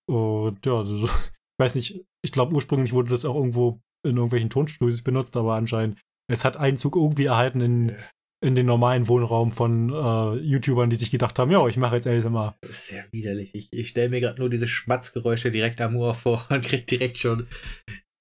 [0.09, 1.11] Und ja, also, ich
[1.59, 5.99] weiß nicht, ich glaube ursprünglich wurde das auch irgendwo in irgendwelchen Tonstudios benutzt, aber anscheinend,
[6.31, 7.95] es hat Einzug irgendwie erhalten in,
[8.41, 12.07] in den normalen Wohnraum von äh, YouTubern, die sich gedacht haben, ja, ich mache jetzt
[12.07, 12.55] ASMR.
[12.61, 13.53] Das ist sehr widerlich.
[13.53, 17.17] Ich, ich stelle mir gerade nur diese Schmatzgeräusche direkt am Ohr vor und krieg direkt
[17.17, 17.47] schon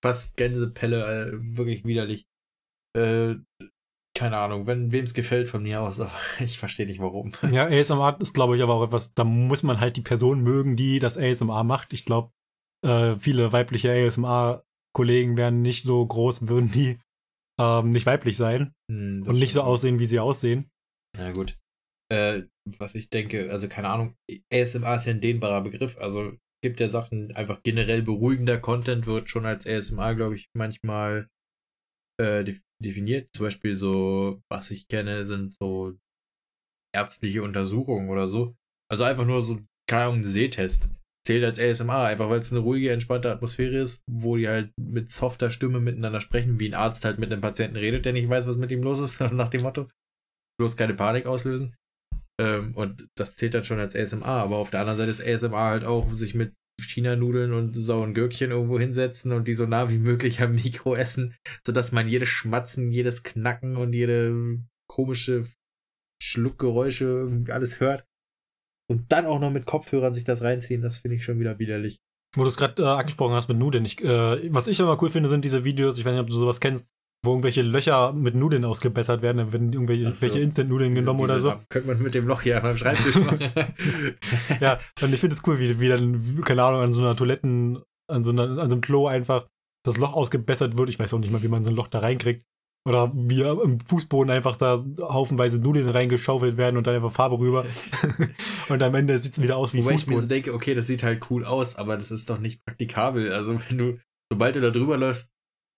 [0.03, 2.27] fast Gänsepelle, äh, wirklich widerlich.
[2.97, 3.37] Äh,
[4.19, 6.11] keine Ahnung, wenn wem es gefällt von mir aus, aber
[6.41, 7.33] ich verstehe nicht warum.
[7.53, 10.75] Ja, ASMR ist, glaube ich, aber auch etwas, da muss man halt die Person mögen,
[10.75, 11.93] die das ASMR macht.
[11.93, 12.33] Ich glaube,
[12.85, 16.99] äh, viele weibliche ASMR-Kollegen wären nicht so groß, würden die
[17.61, 20.69] ähm, nicht weiblich sein Hm, und nicht so aussehen, wie sie aussehen.
[21.17, 21.57] Na gut.
[22.11, 22.43] Äh,
[22.79, 24.17] was ich denke, also keine Ahnung,
[24.53, 29.31] ASMR ist ja ein dehnbarer Begriff, also gibt ja Sachen, einfach generell beruhigender Content wird
[29.31, 31.29] schon als ASMR, glaube ich, manchmal
[32.21, 32.45] äh,
[32.83, 33.29] definiert.
[33.35, 35.95] Zum Beispiel so, was ich kenne, sind so
[36.95, 38.57] ärztliche Untersuchungen oder so.
[38.91, 39.59] Also einfach nur so,
[39.89, 40.89] keine Ahnung, Sehtest.
[41.27, 45.11] Zählt als ASMR, einfach weil es eine ruhige, entspannte Atmosphäre ist, wo die halt mit
[45.11, 48.47] softer Stimme miteinander sprechen, wie ein Arzt halt mit einem Patienten redet, der nicht weiß,
[48.47, 49.89] was mit ihm los ist, nach dem Motto.
[50.59, 51.77] Bloß keine Panik auslösen.
[52.41, 55.65] Ähm, und das zählt dann schon als ASMR, aber auf der anderen Seite ist ASMR
[55.65, 59.99] halt auch, sich mit China-Nudeln und sauren Gürkchen irgendwo hinsetzen und die so nah wie
[59.99, 65.47] möglich am Mikro essen, sodass man jedes Schmatzen, jedes Knacken und jede komische
[66.23, 68.05] Schluckgeräusche alles hört.
[68.91, 72.01] Und dann auch noch mit Kopfhörern sich das reinziehen, das finde ich schon wieder widerlich.
[72.35, 73.85] Wo du es gerade äh, angesprochen hast mit Nudeln.
[73.85, 76.37] Ich, äh, was ich immer cool finde, sind diese Videos, ich weiß nicht, ob du
[76.37, 76.89] sowas kennst,
[77.25, 80.27] wo irgendwelche Löcher mit Nudeln ausgebessert werden, dann werden irgendwelche, so.
[80.27, 81.55] Instant-Nudeln genommen Diese- oder so.
[81.69, 83.53] Könnte man mit dem Loch hier beim Schreibtisch machen.
[84.61, 87.83] Ja, und ich finde es cool, wie, wie dann, keine Ahnung, an so einer Toiletten,
[88.09, 89.47] an so, einer, an so einem Klo einfach
[89.85, 90.89] das Loch ausgebessert wird.
[90.89, 92.45] Ich weiß auch nicht mal, wie man so ein Loch da reinkriegt.
[92.87, 97.67] Oder wie im Fußboden einfach da haufenweise Nudeln reingeschaufelt werden und dann einfach Farbe rüber.
[98.69, 100.29] und am Ende sieht es wieder aus wie Wobei ich mir so Fußboden.
[100.29, 103.33] denke, okay, das sieht halt cool aus, aber das ist doch nicht praktikabel.
[103.33, 103.99] Also wenn du,
[104.33, 105.33] sobald du da drüber läufst,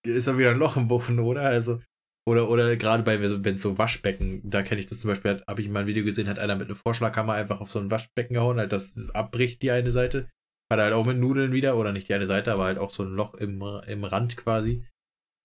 [0.06, 1.42] ist da wieder ein Loch im Boden, oder?
[1.42, 1.80] Also,
[2.28, 5.62] oder, oder gerade bei, wenn es so Waschbecken, da kenne ich das zum Beispiel, habe
[5.62, 8.34] ich mal ein Video gesehen, hat einer mit einer Vorschlaghammer einfach auf so ein Waschbecken
[8.34, 10.28] gehauen, halt, dass es abbricht, die eine Seite.
[10.70, 12.90] Hat er halt auch mit Nudeln wieder, oder nicht die eine Seite, aber halt auch
[12.90, 14.86] so ein Loch im, im Rand quasi.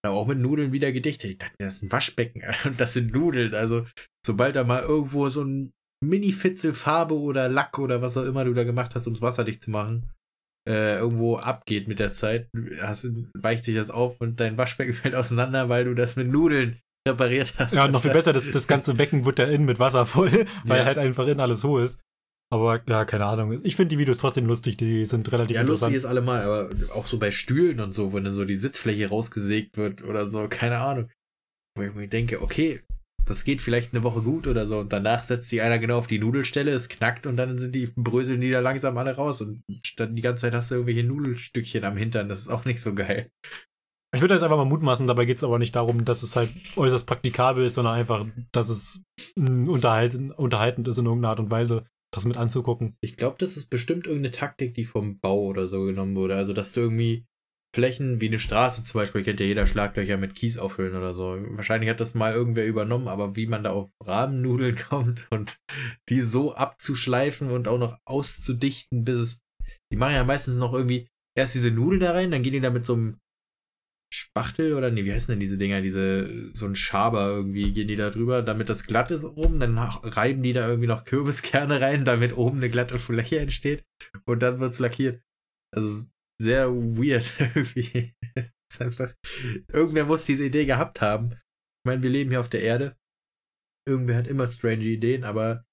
[0.05, 1.31] Hat auch mit Nudeln wieder gedichtet.
[1.31, 3.55] Ich dachte, das ist ein Waschbecken und das sind Nudeln.
[3.55, 3.87] Also,
[4.25, 5.71] sobald da mal irgendwo so ein
[6.03, 9.63] Mini-Fitzel Farbe oder Lack oder was auch immer du da gemacht hast, ums Wasser dicht
[9.63, 10.11] zu machen,
[10.67, 12.49] äh, irgendwo abgeht mit der Zeit,
[12.81, 13.07] hast,
[13.37, 17.53] weicht sich das auf und dein Waschbecken fällt auseinander, weil du das mit Nudeln repariert
[17.57, 17.73] hast.
[17.73, 20.31] Ja, noch viel besser, das, das ganze Becken wird da innen mit Wasser voll,
[20.65, 20.85] weil Ja.
[20.85, 21.99] halt einfach innen alles hoch ist.
[22.53, 23.59] Aber ja, keine Ahnung.
[23.63, 25.91] Ich finde die Videos trotzdem lustig, die sind relativ Ja, interessant.
[25.93, 29.09] lustig ist allemal, aber auch so bei Stühlen und so, wenn dann so die Sitzfläche
[29.09, 31.09] rausgesägt wird oder so, keine Ahnung.
[31.75, 32.81] Wo ich mir denke, okay,
[33.25, 36.07] das geht vielleicht eine Woche gut oder so und danach setzt sich einer genau auf
[36.07, 39.61] die Nudelstelle, es knackt und dann sind die bröseln die da langsam alle raus und
[39.97, 42.93] dann die ganze Zeit hast du irgendwelche Nudelstückchen am Hintern, das ist auch nicht so
[42.93, 43.29] geil.
[44.15, 46.49] Ich würde jetzt einfach mal mutmaßen, dabei geht es aber nicht darum, dass es halt
[46.77, 49.03] äußerst praktikabel ist, sondern einfach, dass es
[49.35, 52.95] mh, unterhalten, unterhaltend ist in irgendeiner Art und Weise, das mit anzugucken.
[53.01, 56.37] Ich glaube, das ist bestimmt irgendeine Taktik, die vom Bau oder so genommen wurde.
[56.37, 57.25] Also, dass du irgendwie
[57.75, 61.37] Flächen wie eine Straße zum Beispiel, kennt ja jeder Schlaglöcher mit Kies auffüllen oder so.
[61.57, 65.59] Wahrscheinlich hat das mal irgendwer übernommen, aber wie man da auf Rahmennudeln kommt und
[66.07, 69.41] die so abzuschleifen und auch noch auszudichten, bis es
[69.91, 72.69] Die machen ja meistens noch irgendwie erst diese Nudeln da rein, dann gehen die da
[72.69, 73.19] mit so einem
[74.13, 75.81] Spachtel oder nee, wie heißen denn diese Dinger?
[75.81, 79.77] Diese, so ein Schaber irgendwie gehen die da drüber, damit das glatt ist oben, dann
[79.77, 83.83] reiben die da irgendwie noch Kürbiskerne rein, damit oben eine glatte Fläche entsteht
[84.23, 85.21] und dann wird's lackiert.
[85.75, 86.05] Also
[86.41, 88.13] sehr weird irgendwie.
[88.71, 89.13] ist einfach,
[89.71, 91.31] irgendwer muss diese Idee gehabt haben.
[91.31, 92.97] Ich meine, wir leben hier auf der Erde.
[93.87, 95.63] Irgendwer hat immer strange Ideen, aber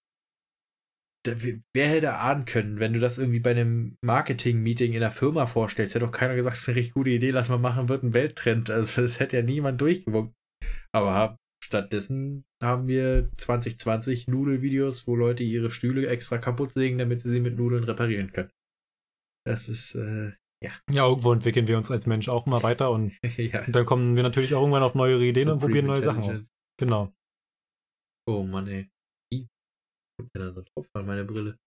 [1.24, 5.94] wer hätte ahnen können, wenn du das irgendwie bei einem Marketing-Meeting in der Firma vorstellst,
[5.94, 8.14] hätte doch keiner gesagt, das ist eine richtig gute Idee, lass mal machen, wird ein
[8.14, 8.70] Welttrend.
[8.70, 10.34] Also das hätte ja niemand durchgewunken.
[10.92, 17.30] Aber stattdessen haben wir 2020 Nudelvideos, wo Leute ihre Stühle extra kaputt sägen, damit sie
[17.30, 18.50] sie mit Nudeln reparieren können.
[19.46, 20.32] Das ist, äh,
[20.62, 20.70] ja.
[20.90, 23.64] Ja, irgendwo entwickeln wir uns als Mensch auch immer weiter und, ja.
[23.64, 26.22] und dann kommen wir natürlich auch irgendwann auf neue Ideen Supreme und probieren neue Sachen
[26.22, 26.44] aus.
[26.78, 27.12] Genau.
[28.26, 28.88] Oh Mann, ey
[30.22, 31.58] kommt denn da so Tropfen an meine Brille?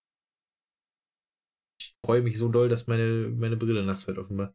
[1.82, 4.54] Ich freue mich so doll, dass meine, meine Brille nass wird, offenbar.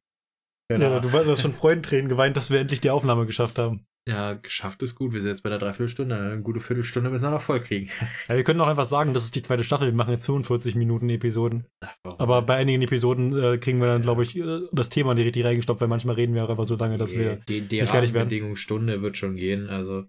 [0.70, 3.86] Keine ja, du hast schon Freudentränen geweint, dass wir endlich die Aufnahme geschafft haben.
[4.08, 5.12] Ja, geschafft ist gut.
[5.12, 6.16] Wir sind jetzt bei der Dreiviertelstunde.
[6.16, 7.90] Eine gute Viertelstunde müssen wir noch voll kriegen.
[8.28, 9.88] Ja, wir können auch einfach sagen, das ist die zweite Staffel.
[9.88, 11.66] Wir machen jetzt 45 Minuten Episoden.
[11.80, 14.02] Ach, Aber bei einigen Episoden äh, kriegen wir dann, ja.
[14.02, 16.76] glaube ich, äh, das Thema nicht richtig reingestopft, weil manchmal reden wir auch einfach so
[16.76, 18.28] lange, dass wir die, die nicht fertig werden.
[18.28, 19.68] Die Stunde wird schon gehen.
[19.68, 20.06] Also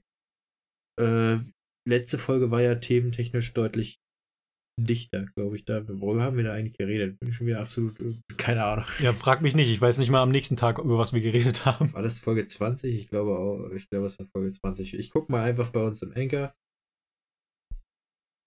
[0.99, 1.37] äh,
[1.87, 4.00] letzte Folge war ja thementechnisch deutlich
[4.85, 5.65] dichter, glaube ich.
[5.65, 7.19] Da, worüber haben wir da eigentlich geredet?
[7.19, 8.85] Bin ich schon wieder absolut, äh, keine Ahnung.
[8.99, 9.69] Ja, frag mich nicht.
[9.69, 11.93] Ich weiß nicht mal am nächsten Tag, über was wir geredet haben.
[11.93, 12.93] War das Folge 20?
[12.95, 13.71] Ich glaube auch.
[13.71, 14.93] Ich glaube, es war Folge 20.
[14.93, 16.53] Ich gucke mal einfach bei uns im Anchor.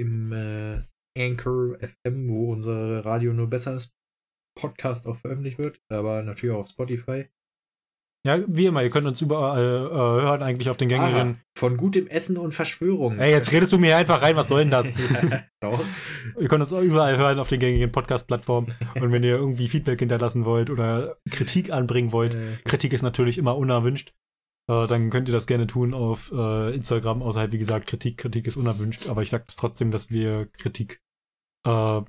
[0.01, 0.82] Im äh,
[1.16, 3.95] Anchor FM, wo unser Radio nur besser ist.
[4.57, 7.28] Podcast auch veröffentlicht wird, aber natürlich auch auf Spotify.
[8.27, 11.14] Ja, wie immer, ihr könnt uns überall äh, hören, eigentlich auf den gängigen.
[11.14, 13.18] Aha, von gutem Essen und Verschwörungen.
[13.18, 14.89] Ey, jetzt redest du mir einfach rein, was soll denn das?
[15.31, 15.85] ja, doch.
[16.41, 18.75] Ihr könnt uns überall hören auf den gängigen Podcast-Plattformen.
[18.95, 23.37] und wenn ihr irgendwie Feedback hinterlassen wollt oder Kritik anbringen wollt, äh, Kritik ist natürlich
[23.37, 24.14] immer unerwünscht.
[24.70, 28.16] Äh, dann könnt ihr das gerne tun auf äh, Instagram, außerhalb, wie gesagt, Kritik.
[28.16, 31.03] Kritik ist unerwünscht, aber ich sage es trotzdem, dass wir Kritik
[31.66, 32.01] äh,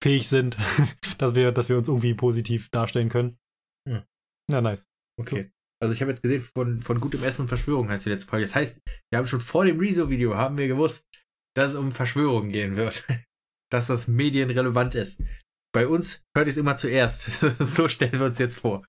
[0.00, 0.56] fähig sind,
[1.18, 3.38] dass wir, dass wir uns irgendwie positiv darstellen können.
[4.50, 4.86] Ja, nice.
[5.20, 5.44] Okay.
[5.44, 5.50] So.
[5.82, 8.44] Also ich habe jetzt gesehen, von, von gutem Essen und Verschwörung heißt die letzte Folge.
[8.44, 8.80] Das heißt,
[9.10, 11.08] wir haben schon vor dem Rezo-Video haben wir gewusst,
[11.56, 13.04] dass es um Verschwörung gehen wird.
[13.72, 15.22] dass das medienrelevant ist.
[15.74, 17.22] Bei uns hört es immer zuerst.
[17.58, 18.84] so stellen wir uns jetzt vor.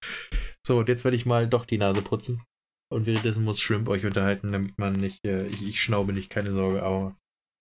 [0.66, 2.44] So, und jetzt werde ich mal doch die Nase putzen.
[2.92, 6.52] Und währenddessen muss Shrimp euch unterhalten, damit man nicht, äh, ich, ich schnaube nicht, keine
[6.52, 7.18] Sorge, aber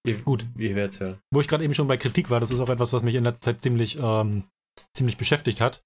[0.06, 1.18] ihr, gut, ihr werdet hören.
[1.32, 3.24] Wo ich gerade eben schon bei Kritik war, das ist auch etwas, was mich in
[3.24, 4.44] letzter Zeit ziemlich, ähm,
[4.94, 5.82] ziemlich beschäftigt hat.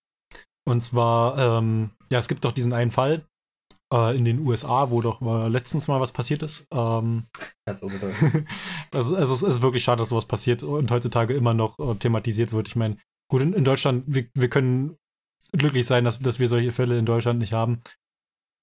[0.67, 3.25] Und zwar, ähm, ja, es gibt doch diesen einen Fall
[3.93, 6.67] äh, in den USA, wo doch äh, letztens mal was passiert ist.
[6.73, 7.25] Ähm,
[7.65, 11.95] das, ist, also es ist wirklich schade, dass sowas passiert und heutzutage immer noch äh,
[11.95, 12.69] thematisiert wird.
[12.69, 12.97] Ich meine,
[13.31, 14.97] gut, in, in Deutschland, wir, wir, können
[15.53, 17.83] glücklich sein, dass, dass wir solche Fälle in Deutschland nicht haben.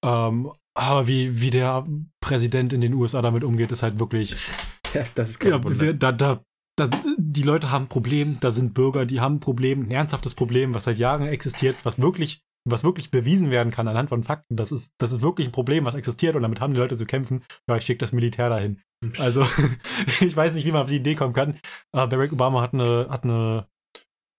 [0.04, 1.86] Ähm, aber wie, wie der
[2.20, 4.36] Präsident in den USA damit umgeht, ist halt wirklich.
[4.92, 5.92] Ja, das ist kein ja, Wunder.
[5.92, 6.44] Da, da,
[6.76, 10.34] da, die Leute haben ein Problem, da sind Bürger, die haben ein Problem, ein ernsthaftes
[10.34, 14.56] Problem, was seit Jahren existiert, was wirklich, was wirklich bewiesen werden kann anhand von Fakten.
[14.56, 17.06] Das ist, das ist wirklich ein Problem, was existiert und damit haben die Leute zu
[17.06, 17.44] kämpfen.
[17.68, 18.80] Ja, ich schicke das Militär dahin.
[19.18, 19.46] Also,
[20.20, 21.60] ich weiß nicht, wie man auf die Idee kommen kann.
[21.94, 23.68] Uh, Barack Obama hat eine, hat eine,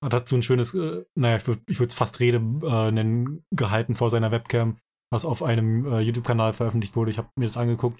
[0.03, 4.09] hat dazu ein schönes, äh, naja, ich würde es fast Rede äh, nennen, gehalten vor
[4.09, 4.77] seiner Webcam,
[5.11, 7.11] was auf einem äh, YouTube-Kanal veröffentlicht wurde.
[7.11, 7.99] Ich habe mir das angeguckt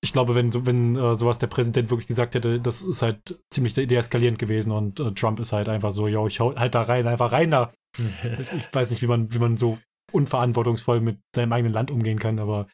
[0.00, 3.74] ich glaube, wenn, wenn äh, sowas der Präsident wirklich gesagt hätte, das ist halt ziemlich
[3.74, 7.06] deeskalierend gewesen und äh, Trump ist halt einfach so, yo, ich hau halt da rein,
[7.06, 7.72] einfach rein da.
[7.98, 9.78] ich weiß nicht, wie man, wie man so
[10.12, 12.68] unverantwortungsvoll mit seinem eigenen Land umgehen kann, aber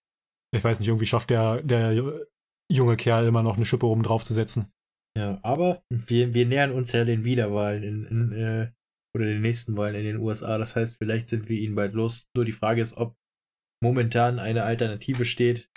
[0.55, 2.27] ich weiß nicht, irgendwie schafft der, der
[2.71, 4.71] junge Kerl immer noch eine Schippe oben drauf zu setzen.
[5.17, 8.71] Ja, aber wir, wir nähern uns ja den Wiederwahlen in, in äh,
[9.17, 10.59] oder den nächsten Wahlen in den USA.
[10.59, 12.27] Das heißt, vielleicht sind wir ihnen bald los.
[12.37, 13.15] Nur die Frage ist, ob
[13.85, 15.69] momentan eine Alternative steht,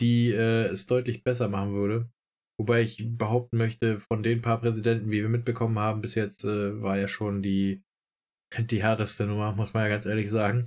[0.00, 2.10] die äh, es deutlich besser machen würde.
[2.60, 6.82] Wobei ich behaupten möchte, von den paar Präsidenten, wie wir mitbekommen haben, bis jetzt äh,
[6.82, 7.82] war ja schon die,
[8.58, 10.66] die härteste Nummer, muss man ja ganz ehrlich sagen.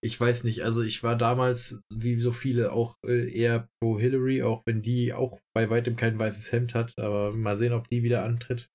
[0.00, 4.42] Ich weiß nicht, also ich war damals, wie so viele, auch äh, eher pro Hillary,
[4.44, 8.04] auch wenn die auch bei weitem kein weißes Hemd hat, aber mal sehen, ob die
[8.04, 8.68] wieder antritt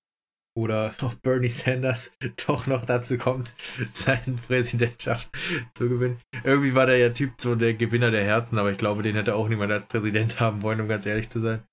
[0.56, 2.12] oder ob Bernie Sanders
[2.48, 3.56] doch noch dazu kommt,
[3.94, 5.30] seine Präsidentschaft
[5.74, 6.20] zu gewinnen.
[6.44, 9.36] Irgendwie war der ja Typ so der Gewinner der Herzen, aber ich glaube, den hätte
[9.36, 11.64] auch niemand als Präsident haben wollen, um ganz ehrlich zu sein.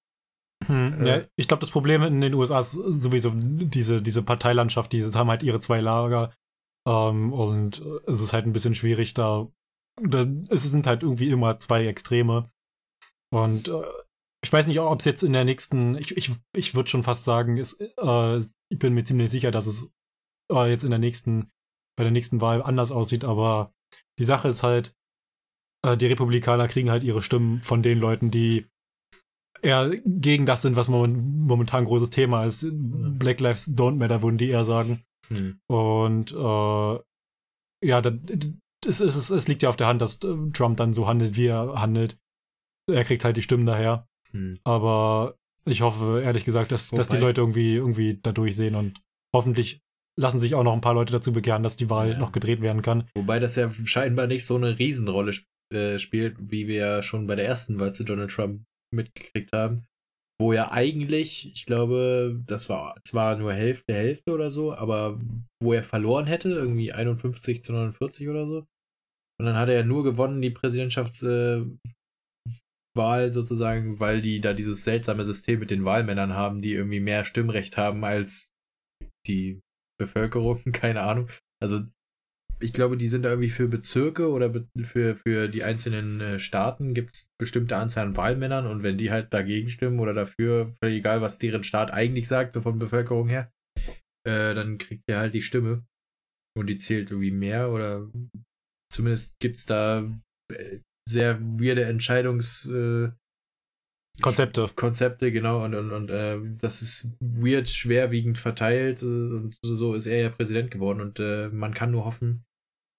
[0.67, 4.93] Hm, äh, ja, ich glaube, das Problem in den USA ist sowieso diese, diese Parteilandschaft,
[4.93, 6.33] die haben halt ihre zwei Lager.
[6.87, 9.49] Ähm, und es ist halt ein bisschen schwierig, da,
[10.03, 12.51] da es sind halt irgendwie immer zwei Extreme.
[13.33, 13.83] Und äh,
[14.43, 17.25] ich weiß nicht, ob es jetzt in der nächsten, ich, ich, ich würde schon fast
[17.25, 18.39] sagen, es, äh,
[18.71, 19.91] ich bin mir ziemlich sicher, dass es
[20.51, 21.51] äh, jetzt in der nächsten,
[21.97, 23.75] bei der nächsten Wahl anders aussieht, aber
[24.19, 24.95] die Sache ist halt,
[25.85, 28.67] äh, die Republikaner kriegen halt ihre Stimmen von den Leuten, die
[29.63, 32.67] eher gegen das sind, was momentan ein großes Thema ist.
[32.73, 35.05] Black Lives Don't Matter, würden die eher sagen.
[35.29, 35.61] Hm.
[35.67, 36.99] Und äh,
[37.87, 38.15] ja, das,
[38.87, 41.47] es, es, es liegt ja auf der Hand, dass äh, Trump dann so handelt, wie
[41.47, 42.19] er handelt.
[42.89, 44.09] Er kriegt halt die Stimmen daher.
[44.33, 44.59] Hm.
[44.65, 49.01] Aber ich hoffe, ehrlich gesagt, dass, dass die Leute irgendwie, irgendwie da durchsehen und
[49.35, 49.81] hoffentlich
[50.19, 52.19] lassen sich auch noch ein paar Leute dazu bekehren, dass die Wahl ja.
[52.19, 53.09] noch gedreht werden kann.
[53.15, 57.27] Wobei das ja scheinbar nicht so eine Riesenrolle sp äh, spielt, wie wir ja schon
[57.29, 59.87] bei der ersten Wahl zu Donald Trump mitgekriegt haben.
[60.41, 65.21] Wo ja eigentlich, ich glaube, das war zwar nur Hälfte, Hälfte oder so, aber
[65.63, 68.65] wo er verloren hätte, irgendwie 51 zu 49 oder so.
[69.39, 71.67] Und dann hat er ja nur gewonnen, die Präsidentschaftswahl
[72.97, 77.25] äh, sozusagen, weil die da dieses seltsame System mit den Wahlmännern haben, die irgendwie mehr
[77.25, 78.53] Stimmrecht haben als
[79.27, 79.61] die
[79.99, 81.29] Bevölkerung, keine Ahnung.
[81.63, 81.81] Also
[82.63, 86.93] ich glaube, die sind da irgendwie für Bezirke oder für, für die einzelnen äh, Staaten
[86.93, 91.23] gibt es bestimmte Anzahl an Wahlmännern und wenn die halt dagegen stimmen oder dafür, egal,
[91.23, 93.51] was deren Staat eigentlich sagt, so von Bevölkerung her,
[94.27, 95.87] äh, dann kriegt der halt die Stimme.
[96.59, 98.11] Und die zählt irgendwie mehr oder
[98.93, 100.11] zumindest gibt es da
[100.53, 100.81] äh,
[101.11, 103.13] sehr weirde Entscheidungs- äh,
[104.21, 104.69] Konzepte.
[104.75, 110.07] Konzepte, genau, und, und, und äh, das ist weird schwerwiegend verteilt äh, und so ist
[110.07, 112.45] er ja Präsident geworden und äh, man kann nur hoffen,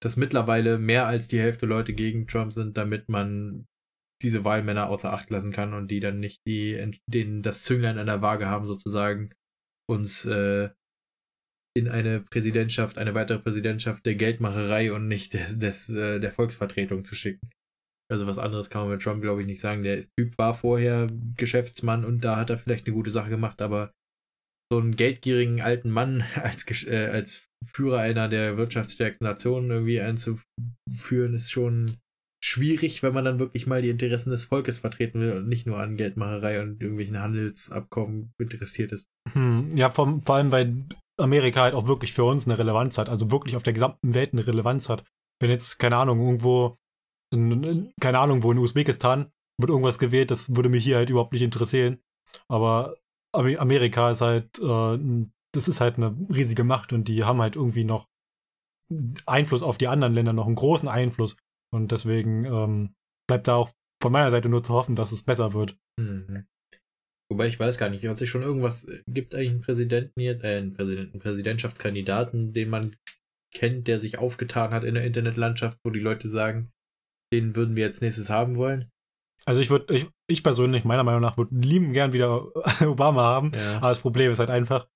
[0.02, 3.68] dass mittlerweile mehr als die Hälfte Leute gegen Trump sind, damit man
[4.24, 8.08] diese Wahlmänner außer Acht lassen kann und die dann nicht die, den, das Zünglein an
[8.08, 9.32] der Waage haben, sozusagen,
[9.90, 10.70] uns äh,
[11.76, 17.04] in eine Präsidentschaft, eine weitere Präsidentschaft der Geldmacherei und nicht des, des, äh, der Volksvertretung
[17.04, 17.50] zu schicken.
[18.12, 19.84] Also was anderes kann man mit Trump, glaube ich, nicht sagen.
[19.84, 21.08] Der Typ war vorher
[21.38, 23.92] Geschäftsmann und da hat er vielleicht eine gute Sache gemacht, aber
[24.72, 31.36] so einen geldgierigen alten Mann als, äh, als Führer einer der wirtschaftsstärksten Nationen irgendwie einzuführen,
[31.36, 31.98] ist schon
[32.44, 35.80] schwierig, wenn man dann wirklich mal die Interessen des Volkes vertreten will und nicht nur
[35.80, 39.08] an Geldmacherei und irgendwelchen Handelsabkommen interessiert ist.
[39.34, 40.86] Hm, ja, vor, vor allem, weil
[41.20, 44.34] Amerika halt auch wirklich für uns eine Relevanz hat, also wirklich auf der gesamten Welt
[44.34, 45.04] eine Relevanz hat.
[45.40, 46.78] Wenn jetzt, keine Ahnung, irgendwo,
[47.32, 51.42] keine Ahnung, wo in Usbekistan wird irgendwas gewählt, das würde mich hier halt überhaupt nicht
[51.42, 52.00] interessieren.
[52.48, 52.98] Aber
[53.34, 57.84] Amerika ist halt, äh, das ist halt eine riesige Macht und die haben halt irgendwie
[57.84, 58.08] noch
[59.26, 61.38] Einfluss auf die anderen Länder, noch einen großen Einfluss.
[61.74, 62.96] Und deswegen ähm,
[63.28, 63.72] bleibt da auch
[64.02, 65.78] von meiner Seite nur zu hoffen, dass es besser wird.
[65.98, 66.46] Mhm.
[67.30, 70.44] Wobei ich weiß gar nicht, hat sich schon irgendwas, gibt es eigentlich einen Präsidenten jetzt,
[70.44, 72.96] äh, einen Präsidenten, Präsidentschaftskandidaten, den man
[73.54, 76.72] kennt, der sich aufgetan hat in der Internetlandschaft, wo die Leute sagen,
[77.34, 78.90] den würden wir jetzt nächstes haben wollen?
[79.46, 82.48] Also ich würde, ich, ich persönlich, meiner Meinung nach, würde lieben gern wieder
[82.88, 83.52] Obama haben.
[83.56, 83.78] Ja.
[83.78, 84.88] Aber das Problem ist halt einfach,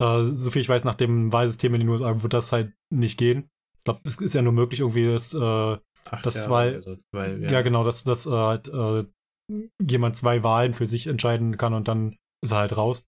[0.00, 3.18] äh, so viel ich weiß, nach dem Wahlsystem in den USA wird das halt nicht
[3.18, 3.50] gehen.
[3.78, 7.32] Ich glaube, es ist ja nur möglich, irgendwie das, äh, Ach, das zwei, also zwei
[7.32, 7.50] ja.
[7.50, 7.62] ja.
[7.62, 9.04] genau, dass, dass äh, halt, äh,
[9.82, 13.04] jemand zwei Wahlen für sich entscheiden kann und dann ist er halt raus.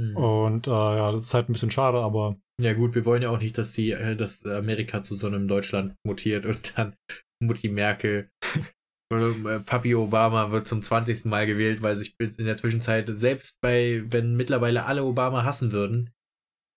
[0.00, 0.16] Hm.
[0.16, 2.36] Und äh, ja, das ist halt ein bisschen schade, aber.
[2.60, 5.48] Ja gut, wir wollen ja auch nicht, dass die, äh, dass Amerika zu so einem
[5.48, 6.94] Deutschland mutiert und dann
[7.40, 8.30] Mutti Merkel
[9.12, 11.26] äh, Papi Obama wird zum 20.
[11.26, 16.10] Mal gewählt, weil sich in der Zwischenzeit, selbst bei, wenn mittlerweile alle Obama hassen würden,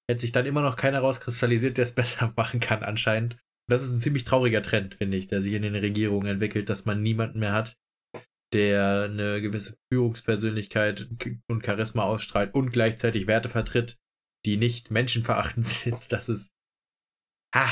[0.09, 3.37] hätte sich dann immer noch keiner rauskristallisiert, der es besser machen kann, anscheinend.
[3.69, 6.85] das ist ein ziemlich trauriger Trend, finde ich, der sich in den Regierungen entwickelt, dass
[6.85, 7.77] man niemanden mehr hat,
[8.53, 11.09] der eine gewisse Führungspersönlichkeit
[11.47, 13.97] und Charisma ausstrahlt und gleichzeitig Werte vertritt,
[14.45, 16.11] die nicht menschenverachtend sind.
[16.11, 16.49] Das ist
[17.55, 17.69] ha,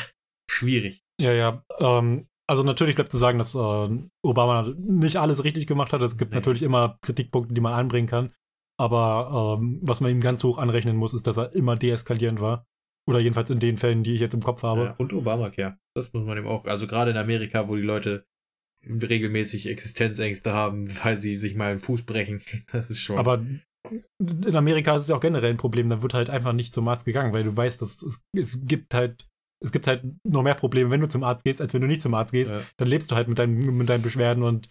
[0.50, 1.02] schwierig.
[1.20, 1.66] Ja, ja.
[1.80, 3.90] Ähm, also natürlich bleibt zu sagen, dass äh,
[4.24, 6.02] Obama nicht alles richtig gemacht hat.
[6.02, 6.38] Es gibt nee.
[6.38, 8.34] natürlich immer Kritikpunkte, die man anbringen kann.
[8.80, 12.66] Aber ähm, was man ihm ganz hoch anrechnen muss, ist, dass er immer deeskalierend war.
[13.08, 14.84] Oder jedenfalls in den Fällen, die ich jetzt im Kopf habe.
[14.84, 15.78] Ja, und Obamacare.
[15.96, 16.66] Das muss man eben auch.
[16.66, 18.26] Also gerade in Amerika, wo die Leute
[18.86, 22.42] regelmäßig Existenzängste haben, weil sie sich mal einen Fuß brechen.
[22.72, 23.18] Das ist schon.
[23.18, 23.44] Aber
[24.20, 25.90] in Amerika ist es ja auch generell ein Problem.
[25.90, 28.94] Da wird halt einfach nicht zum Arzt gegangen, weil du weißt, dass es, es gibt
[28.94, 29.28] halt
[29.60, 32.02] es gibt halt noch mehr Probleme, wenn du zum Arzt gehst, als wenn du nicht
[32.02, 32.52] zum Arzt gehst.
[32.52, 32.62] Ja.
[32.78, 34.70] Dann lebst du halt mit deinen, mit deinen Beschwerden und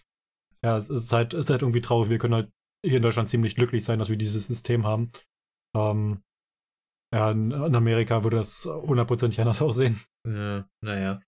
[0.63, 2.09] ja, es ist halt, es ist halt irgendwie traurig.
[2.09, 2.51] Wir können halt
[2.85, 5.11] hier in Deutschland ziemlich glücklich sein, dass wir dieses System haben.
[5.75, 6.23] Ähm,
[7.13, 10.01] ja, in, in Amerika würde das hundertprozentig anders aussehen.
[10.25, 11.21] Ja, naja.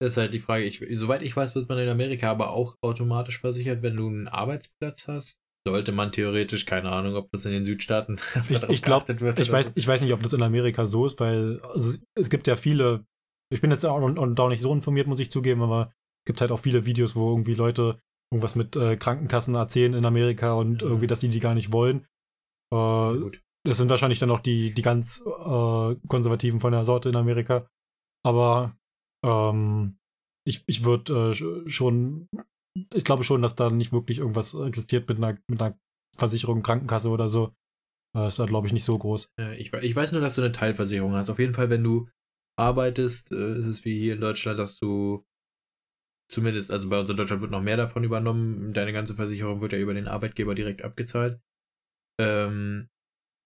[0.00, 0.64] Das ist halt die Frage.
[0.64, 4.28] Ich, soweit ich weiß, wird man in Amerika aber auch automatisch versichert, wenn du einen
[4.28, 8.16] Arbeitsplatz hast sollte man theoretisch, keine Ahnung, ob das in den Südstaaten
[8.48, 11.60] ich, ich glaube, ich weiß, ich weiß nicht, ob das in Amerika so ist, weil
[11.62, 13.04] also es gibt ja viele,
[13.52, 15.92] ich bin jetzt auch, und, und auch nicht so informiert, muss ich zugeben, aber
[16.24, 18.00] es gibt halt auch viele Videos, wo irgendwie Leute
[18.32, 20.88] irgendwas mit äh, Krankenkassen erzählen in Amerika und ja.
[20.88, 22.06] irgendwie, dass die die gar nicht wollen.
[22.72, 27.16] Äh, das sind wahrscheinlich dann auch die, die ganz äh, Konservativen von der Sorte in
[27.16, 27.68] Amerika.
[28.24, 28.76] Aber
[29.24, 29.98] ähm,
[30.46, 32.28] ich, ich würde äh, schon,
[32.74, 35.78] ich glaube schon, dass da nicht wirklich irgendwas existiert mit einer, mit einer
[36.16, 37.54] Versicherung, Krankenkasse oder so.
[38.16, 39.32] Äh, ist da, glaube ich, nicht so groß.
[39.56, 41.30] Ich, ich weiß nur, dass du eine Teilversicherung hast.
[41.30, 42.08] Auf jeden Fall, wenn du
[42.58, 45.24] arbeitest, äh, ist es wie hier in Deutschland, dass du
[46.28, 48.72] zumindest, also bei uns in Deutschland wird noch mehr davon übernommen.
[48.72, 51.40] Deine ganze Versicherung wird ja über den Arbeitgeber direkt abgezahlt.
[52.20, 52.88] Ähm,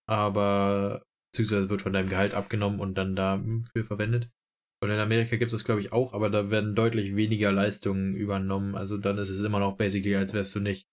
[0.07, 4.31] aber beziehungsweise wird von deinem Gehalt abgenommen und dann dafür verwendet.
[4.85, 8.15] Und in Amerika gibt es das, glaube ich, auch, aber da werden deutlich weniger Leistungen
[8.15, 8.75] übernommen.
[8.75, 10.89] Also dann ist es immer noch basically, als wärst du nicht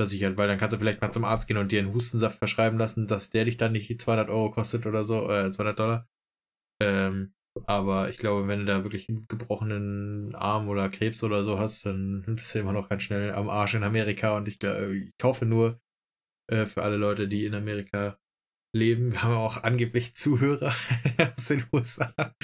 [0.00, 2.78] versichert, weil dann kannst du vielleicht mal zum Arzt gehen und dir einen Hustensaft verschreiben
[2.78, 6.08] lassen, dass der dich dann nicht 200 Euro kostet oder so, äh, 200 Dollar.
[6.80, 7.34] Ähm,
[7.66, 11.86] aber ich glaube, wenn du da wirklich einen gebrochenen Arm oder Krebs oder so hast,
[11.86, 14.36] dann bist du immer noch ganz schnell am Arsch in Amerika.
[14.36, 15.80] Und ich, ich hoffe nur
[16.48, 18.18] äh, für alle Leute, die in Amerika
[18.72, 20.72] leben, wir haben auch angeblich Zuhörer
[21.36, 22.12] aus den USA.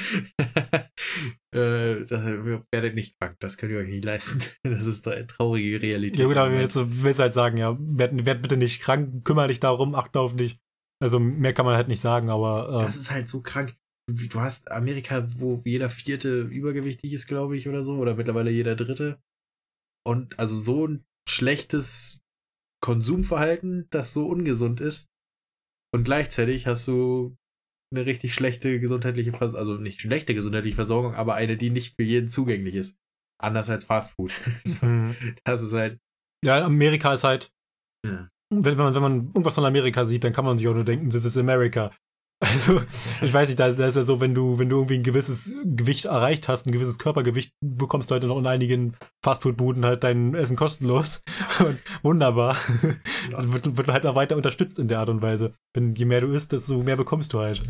[1.55, 2.24] äh, das,
[2.70, 4.41] werdet nicht krank, das könnt ihr euch nicht leisten.
[4.62, 6.18] Das ist eine traurige Realität.
[6.18, 9.61] Ja gut, aber jetzt willst halt sagen, ja, werd, werd bitte nicht krank, kümmere dich
[9.61, 10.59] darum, achte auf dich.
[11.01, 12.81] Also mehr kann man halt nicht sagen, aber.
[12.81, 13.74] Äh, das ist halt so krank
[14.09, 18.77] du hast Amerika, wo jeder vierte übergewichtig ist, glaube ich, oder so, oder mittlerweile jeder
[18.77, 19.20] dritte.
[20.07, 22.20] Und also so ein schlechtes
[22.81, 25.09] Konsumverhalten, das so ungesund ist.
[25.97, 27.38] Und gleichzeitig hast du
[27.90, 32.03] eine richtig schlechte gesundheitliche Versorgung, also nicht schlechte gesundheitliche Versorgung, aber eine, die nicht für
[32.03, 32.99] jeden zugänglich ist.
[33.40, 34.30] Anders als Fast Food.
[34.82, 35.16] Mhm.
[35.44, 35.99] das ist halt.
[36.44, 37.51] Ja, Amerika ist halt.
[38.05, 38.28] Ja.
[38.53, 41.09] Wenn, man, wenn man irgendwas von Amerika sieht, dann kann man sich auch nur denken,
[41.09, 41.90] das ist Amerika.
[42.39, 42.82] Also,
[43.22, 45.55] ich weiß nicht, da, da, ist ja so, wenn du, wenn du irgendwie ein gewisses
[45.64, 50.34] Gewicht erreicht hast, ein gewisses Körpergewicht, bekommst du halt noch in einigen Fastfood-Buden halt dein
[50.34, 51.22] Essen kostenlos.
[51.61, 52.59] Und wunderbar.
[53.34, 55.55] Und wird, wird halt noch weiter unterstützt in der Art und Weise.
[55.74, 57.62] Wenn je mehr du isst, desto mehr bekommst du halt.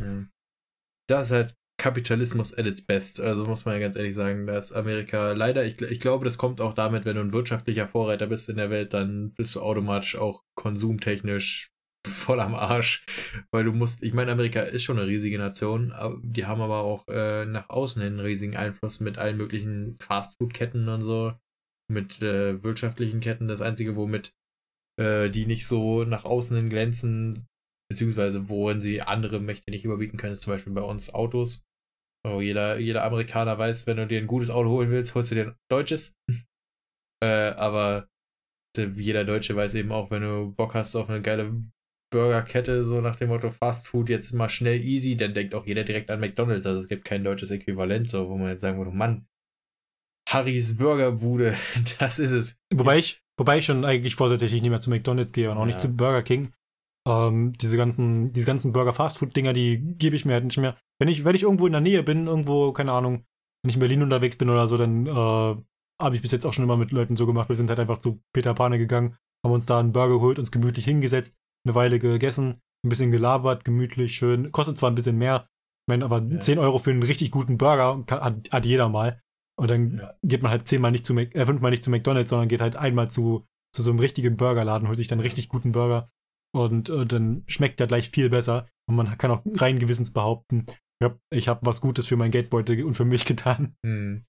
[1.09, 3.21] Das ist halt Kapitalismus at its best.
[3.21, 6.61] Also muss man ja ganz ehrlich sagen, dass Amerika leider, ich, ich glaube, das kommt
[6.61, 10.17] auch damit, wenn du ein wirtschaftlicher Vorreiter bist in der Welt, dann bist du automatisch
[10.17, 11.71] auch konsumtechnisch
[12.07, 13.05] voll am Arsch,
[13.51, 15.93] weil du musst, ich meine, Amerika ist schon eine riesige Nation,
[16.23, 20.89] die haben aber auch äh, nach außen hin einen riesigen Einfluss mit allen möglichen Fastfood-Ketten
[20.89, 21.35] und so,
[21.91, 23.49] mit äh, wirtschaftlichen Ketten.
[23.49, 24.33] Das Einzige, womit
[24.99, 27.47] äh, die nicht so nach außen hin glänzen,
[27.91, 31.65] beziehungsweise worin sie andere Mächte nicht überbieten können, ist zum Beispiel bei uns Autos.
[32.27, 35.37] Oh, jeder, jeder Amerikaner weiß, wenn du dir ein gutes Auto holen willst, holst du
[35.37, 36.17] dir ein deutsches.
[37.23, 38.09] äh, aber
[38.77, 41.63] jeder Deutsche weiß eben auch, wenn du Bock hast auf eine geile
[42.11, 45.85] Burgerkette, so nach dem Motto Fast Food jetzt mal schnell easy, dann denkt auch jeder
[45.85, 46.67] direkt an McDonalds.
[46.67, 49.27] Also es gibt kein deutsches Äquivalent, so wo man jetzt sagen würde, Mann,
[50.29, 51.55] Harrys Burgerbude,
[51.99, 52.59] das ist es.
[52.75, 55.67] Wobei ich, wobei ich schon eigentlich vorsätzlich nicht mehr zu McDonalds gehe und auch ja.
[55.67, 56.53] nicht zu Burger King.
[57.07, 60.57] Ähm, diese ganzen, diese ganzen Burger Fast Food Dinger, die gebe ich mir halt nicht
[60.57, 60.77] mehr.
[60.99, 63.25] Wenn ich, wenn ich irgendwo in der Nähe bin, irgendwo, keine Ahnung,
[63.63, 65.57] wenn ich in Berlin unterwegs bin oder so, dann äh,
[66.01, 67.49] habe ich bis jetzt auch schon immer mit Leuten so gemacht.
[67.49, 70.51] Wir sind halt einfach zu Peter Pane gegangen, haben uns da einen Burger geholt, uns
[70.51, 71.37] gemütlich hingesetzt,
[71.67, 74.53] eine Weile gegessen, ein bisschen gelabert, gemütlich, schön.
[74.53, 75.49] Kostet zwar ein bisschen mehr,
[75.89, 76.41] meine, aber ja.
[76.41, 79.21] 10 Euro für einen richtig guten Burger hat, hat jeder mal.
[79.59, 80.15] Und dann ja.
[80.23, 82.77] geht man halt zehnmal nicht zu Mac äh, fünfmal nicht zu McDonalds, sondern geht halt
[82.77, 86.11] einmal zu, zu so einem richtigen Burgerladen, holt sich dann einen richtig guten Burger.
[86.55, 88.69] Und äh, dann schmeckt der gleich viel besser.
[88.89, 90.67] Und man kann auch rein gewissens behaupten,
[91.03, 93.77] ja, ich habe was Gutes für mein Geldbeutel und für mich getan.
[93.85, 94.25] Hm.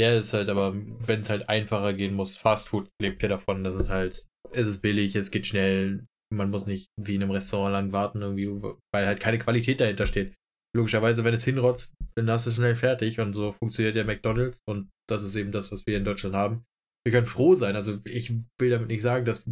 [0.00, 3.62] Ja, ist halt, aber wenn es halt einfacher gehen muss, Fast Food lebt ja davon,
[3.62, 7.30] dass es halt, es ist billig, es geht schnell, man muss nicht wie in einem
[7.30, 8.48] Restaurant lang warten, irgendwie,
[8.92, 10.34] weil halt keine Qualität dahinter steht.
[10.74, 14.90] Logischerweise, wenn es hinrotzt, dann hast du schnell fertig und so funktioniert ja McDonalds und
[15.08, 16.64] das ist eben das, was wir in Deutschland haben.
[17.04, 17.74] Wir können froh sein.
[17.74, 19.44] Also ich will damit nicht sagen, dass,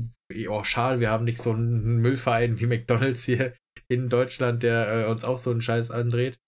[0.48, 3.54] oh schade, wir haben nicht so einen Müllverein wie McDonalds hier
[3.90, 6.38] in Deutschland, der äh, uns auch so einen Scheiß andreht.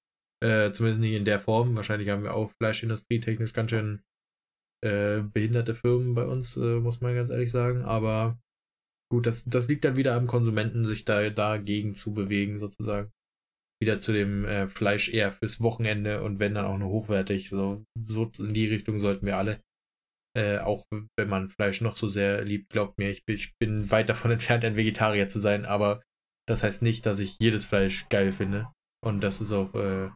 [0.42, 1.76] Äh, zumindest nicht in der Form.
[1.76, 4.02] Wahrscheinlich haben wir auch Fleischindustrie technisch ganz schön
[4.84, 7.82] äh, behinderte Firmen bei uns, äh, muss man ganz ehrlich sagen.
[7.82, 8.38] Aber
[9.12, 13.12] Gut, das, das liegt dann wieder am Konsumenten, sich da dagegen zu bewegen, sozusagen.
[13.78, 17.50] Wieder zu dem äh, Fleisch eher fürs Wochenende und wenn dann auch nur hochwertig.
[17.50, 19.60] So, so in die Richtung sollten wir alle.
[20.34, 23.90] Äh, auch wenn man Fleisch noch so sehr liebt, glaubt mir, ich bin, ich bin
[23.90, 26.02] weit davon entfernt, ein Vegetarier zu sein, aber
[26.48, 28.72] das heißt nicht, dass ich jedes Fleisch geil finde.
[29.04, 30.08] Und das ist auch, äh,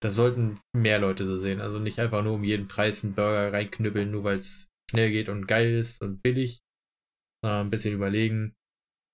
[0.00, 1.60] das sollten mehr Leute so sehen.
[1.60, 5.28] Also nicht einfach nur um jeden Preis einen Burger reinknüppeln, nur weil es schnell geht
[5.28, 6.60] und geil ist und billig,
[7.42, 8.54] sondern ein bisschen überlegen,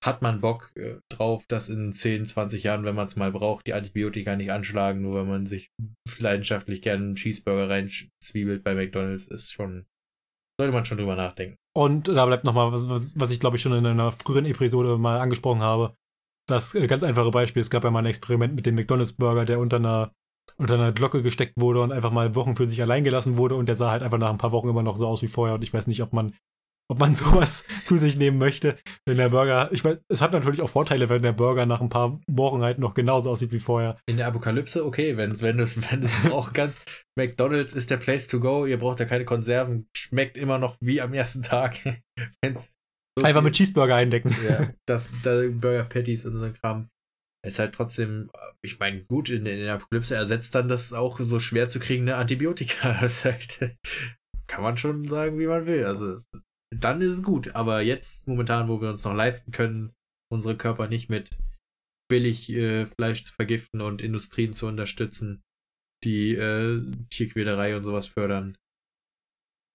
[0.04, 3.66] hat man Bock äh, drauf, dass in 10, 20 Jahren, wenn man es mal braucht,
[3.66, 5.70] die Antibiotika nicht anschlagen, nur wenn man sich
[6.18, 9.86] leidenschaftlich gerne einen Cheeseburger reinzwiebelt bei McDonalds, ist schon,
[10.60, 11.56] sollte man schon drüber nachdenken.
[11.74, 14.98] Und da bleibt nochmal, was, was, was ich glaube ich schon in einer früheren Episode
[14.98, 15.94] mal angesprochen habe.
[16.46, 19.58] Das äh, ganz einfache Beispiel, es gab ja mal ein Experiment mit dem McDonalds-Burger, der
[19.58, 20.12] unter einer,
[20.58, 23.66] unter einer Glocke gesteckt wurde und einfach mal Wochen für sich allein gelassen wurde und
[23.66, 25.62] der sah halt einfach nach ein paar Wochen immer noch so aus wie vorher und
[25.62, 26.34] ich weiß nicht, ob man
[26.88, 28.76] ob man sowas zu sich nehmen möchte,
[29.06, 31.88] wenn der Burger, ich weiß, es hat natürlich auch Vorteile, wenn der Burger nach ein
[31.88, 33.98] paar Wochen halt noch genauso aussieht wie vorher.
[34.06, 36.80] In der Apokalypse, okay, wenn, wenn du es wenn auch ganz,
[37.16, 41.00] McDonalds ist der Place to go, ihr braucht ja keine Konserven, schmeckt immer noch wie
[41.00, 41.78] am ersten Tag.
[42.42, 42.72] Wenn's
[43.16, 44.34] so Einfach mit Cheeseburger eindecken.
[44.48, 46.88] Ja, das, das Burger Patties und so ein Kram.
[47.46, 48.30] Ist halt trotzdem,
[48.62, 52.16] ich meine, gut, in, in der Apokalypse ersetzt dann das auch so schwer zu kriegende
[52.16, 52.98] Antibiotika.
[53.00, 53.76] Das halt,
[54.46, 55.84] kann man schon sagen, wie man will.
[55.84, 56.16] Also
[56.80, 57.54] dann ist es gut.
[57.54, 59.92] Aber jetzt, momentan, wo wir uns noch leisten können,
[60.32, 61.30] unsere Körper nicht mit
[62.08, 65.42] billig äh, Fleisch zu vergiften und Industrien zu unterstützen,
[66.04, 68.56] die äh, Tierquälerei und sowas fördern,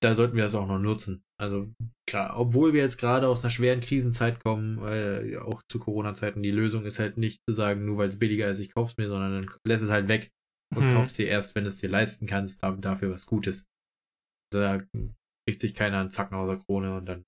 [0.01, 1.23] da sollten wir das auch noch nutzen.
[1.39, 1.73] Also,
[2.13, 6.85] obwohl wir jetzt gerade aus einer schweren Krisenzeit kommen, äh, auch zu Corona-Zeiten, die Lösung
[6.85, 9.55] ist halt nicht zu sagen, nur weil es billiger ist, ich kauf's mir, sondern dann
[9.65, 10.31] lässt es halt weg
[10.75, 10.95] und hm.
[10.95, 13.65] kaufst dir erst, wenn du es dir leisten kannst, dafür was Gutes.
[14.51, 14.81] Da
[15.49, 17.25] kriegt sich keiner einen Zacken aus der Krone und dann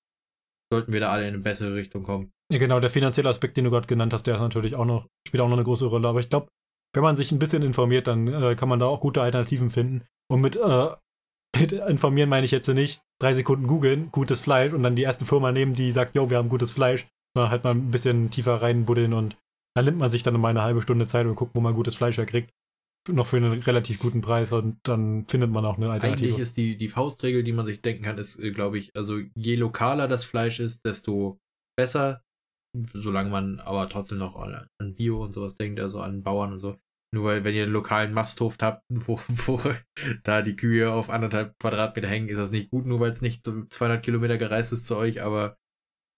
[0.71, 2.31] sollten wir da alle in eine bessere Richtung kommen.
[2.51, 5.07] Ja, genau, der finanzielle Aspekt, den du gerade genannt hast, der ist natürlich auch noch,
[5.27, 6.07] spielt auch noch eine große Rolle.
[6.07, 6.47] Aber ich glaube,
[6.93, 10.05] wenn man sich ein bisschen informiert, dann äh, kann man da auch gute Alternativen finden.
[10.29, 10.89] Und mit, äh,
[11.59, 15.25] mit informieren meine ich jetzt nicht drei Sekunden googeln, gutes Fleisch und dann die erste
[15.25, 18.61] Firma nehmen, die sagt, jo, wir haben gutes Fleisch, sondern halt mal ein bisschen tiefer
[18.61, 19.35] reinbuddeln und
[19.75, 21.95] dann nimmt man sich dann mal eine halbe Stunde Zeit und guckt, wo man gutes
[21.95, 22.51] Fleisch herkriegt
[23.09, 26.27] noch für einen relativ guten Preis und dann findet man auch eine Alternative.
[26.27, 29.19] Eigentlich ist die, die Faustregel, die man sich denken kann, ist, äh, glaube ich, also
[29.35, 31.39] je lokaler das Fleisch ist, desto
[31.77, 32.23] besser,
[32.93, 36.77] solange man aber trotzdem noch an, Bio und sowas denkt, also an Bauern und so.
[37.13, 39.61] Nur weil, wenn ihr einen lokalen Masthof habt, wo, wo
[40.23, 43.43] da die Kühe auf anderthalb Quadratmeter hängen, ist das nicht gut, nur weil es nicht
[43.43, 45.57] so 200 Kilometer gereist ist zu euch, aber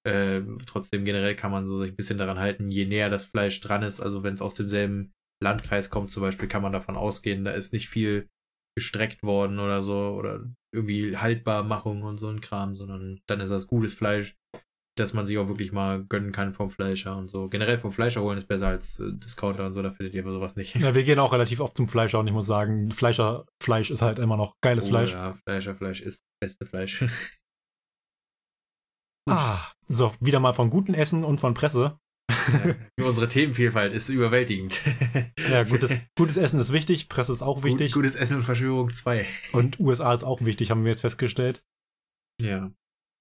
[0.05, 3.61] äh, trotzdem generell kann man so sich ein bisschen daran halten, je näher das Fleisch
[3.61, 5.13] dran ist, also wenn es aus demselben
[5.43, 8.29] Landkreis kommt zum Beispiel, kann man davon ausgehen, da ist nicht viel
[8.75, 13.67] gestreckt worden oder so oder irgendwie Haltbarmachung und so ein Kram, sondern dann ist das
[13.67, 14.35] gutes Fleisch,
[14.97, 17.49] dass man sich auch wirklich mal gönnen kann vom Fleischer und so.
[17.49, 20.33] Generell vom Fleischer holen ist besser als äh, Discounter und so, da findet ihr aber
[20.33, 20.75] sowas nicht.
[20.75, 24.19] Ja, wir gehen auch relativ oft zum Fleischer und ich muss sagen, Fleischerfleisch ist halt
[24.19, 25.13] immer noch geiles oh, Fleisch.
[25.13, 27.05] Ja, Fleischerfleisch ist das beste Fleisch.
[29.29, 31.99] ah, so, wieder mal von gutem Essen und von Presse.
[32.99, 34.79] Ja, unsere Themenvielfalt ist überwältigend.
[35.49, 37.91] Ja, gutes, gutes Essen ist wichtig, Presse ist auch wichtig.
[37.91, 39.25] Gut, gutes Essen und Verschwörung 2.
[39.51, 41.63] Und USA ist auch wichtig, haben wir jetzt festgestellt.
[42.41, 42.71] Ja.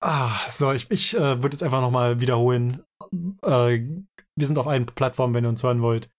[0.02, 2.82] Ah, so, ich, ich äh, würde jetzt einfach nochmal wiederholen.
[3.44, 3.86] Äh,
[4.36, 6.10] wir sind auf allen Plattformen, wenn ihr uns hören wollt.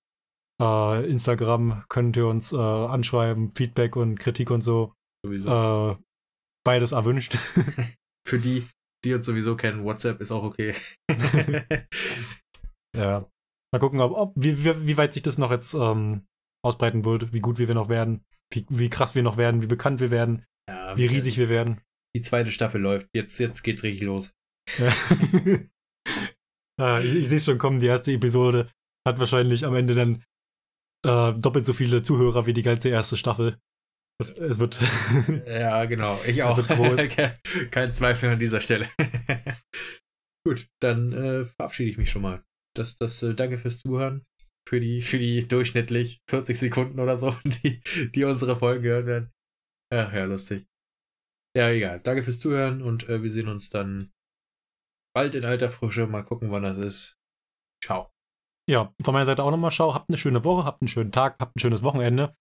[0.61, 4.93] Äh, Instagram könnt ihr uns äh, anschreiben, Feedback und Kritik und so.
[5.25, 5.91] Sowieso.
[5.91, 5.97] Äh,
[6.63, 7.37] beides erwünscht.
[8.27, 8.67] Für die,
[9.03, 10.75] die uns sowieso kennen, WhatsApp ist auch okay.
[12.95, 13.29] Ja.
[13.73, 16.27] Mal gucken, ob, ob wie, wie, wie, weit sich das noch jetzt ähm,
[16.63, 19.99] ausbreiten wird, wie gut wir noch werden, wie, wie krass wir noch werden, wie bekannt
[19.99, 21.81] wir werden, ja, wie riesig wir werden.
[22.15, 23.09] Die zweite Staffel läuft.
[23.15, 24.35] Jetzt, jetzt geht's richtig los.
[24.77, 24.93] Ja.
[26.79, 28.67] ah, ich, ich sehe schon kommen, die erste Episode
[29.07, 30.23] hat wahrscheinlich am Ende dann
[31.05, 33.57] äh, doppelt so viele Zuhörer wie die ganze erste Staffel.
[34.21, 34.79] Es, es wird.
[35.47, 36.21] ja, genau.
[36.25, 36.61] Ich auch.
[37.71, 38.87] Kein Zweifel an dieser Stelle.
[40.45, 42.43] Gut, dann äh, verabschiede ich mich schon mal
[42.75, 44.25] das, das, äh, danke fürs Zuhören.
[44.67, 47.81] Für die, für die durchschnittlich 40 Sekunden oder so, die,
[48.15, 49.31] die unsere Folgen gehört werden.
[49.93, 50.65] Ach ja, lustig.
[51.55, 51.99] Ja, egal.
[51.99, 54.11] Danke fürs Zuhören und äh, wir sehen uns dann
[55.13, 56.07] bald in alter Frische.
[56.07, 57.17] Mal gucken, wann das ist.
[57.83, 58.09] Ciao.
[58.69, 59.93] Ja, von meiner Seite auch nochmal Ciao.
[59.93, 62.35] Habt eine schöne Woche, habt einen schönen Tag, habt ein schönes Wochenende.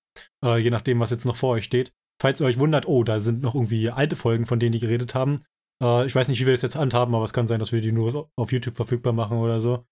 [0.44, 1.92] Äh, je nachdem, was jetzt noch vor euch steht.
[2.20, 5.14] Falls ihr euch wundert, oh, da sind noch irgendwie alte Folgen, von denen die geredet
[5.14, 5.44] haben.
[5.82, 7.80] Äh, ich weiß nicht, wie wir es jetzt handhaben, aber es kann sein, dass wir
[7.80, 9.84] die nur auf YouTube verfügbar machen oder so.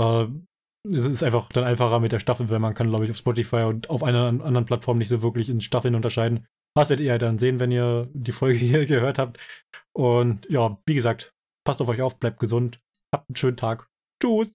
[0.00, 0.26] Äh,
[0.88, 3.64] es ist einfach dann einfacher mit der Staffel, weil man kann, glaube ich, auf Spotify
[3.64, 6.46] und auf einer anderen Plattform nicht so wirklich in Staffeln unterscheiden.
[6.74, 9.38] Das werdet ihr dann sehen, wenn ihr die Folge hier gehört habt.
[9.92, 11.34] Und ja, wie gesagt,
[11.66, 12.80] passt auf euch auf, bleibt gesund,
[13.14, 13.88] habt einen schönen Tag.
[14.22, 14.54] Tschüss.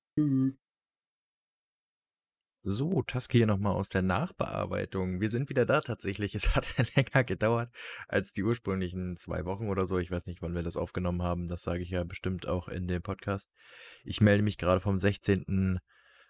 [2.68, 5.22] So, Taski hier nochmal aus der Nachbearbeitung.
[5.22, 6.34] Wir sind wieder da tatsächlich.
[6.36, 7.70] Es hat länger gedauert
[8.07, 9.99] als die ursprünglichen zwei Wochen oder so.
[9.99, 11.47] Ich weiß nicht, wann wir das aufgenommen haben.
[11.47, 13.51] Das sage ich ja bestimmt auch in dem Podcast.
[14.03, 15.80] Ich melde mich gerade vom 16.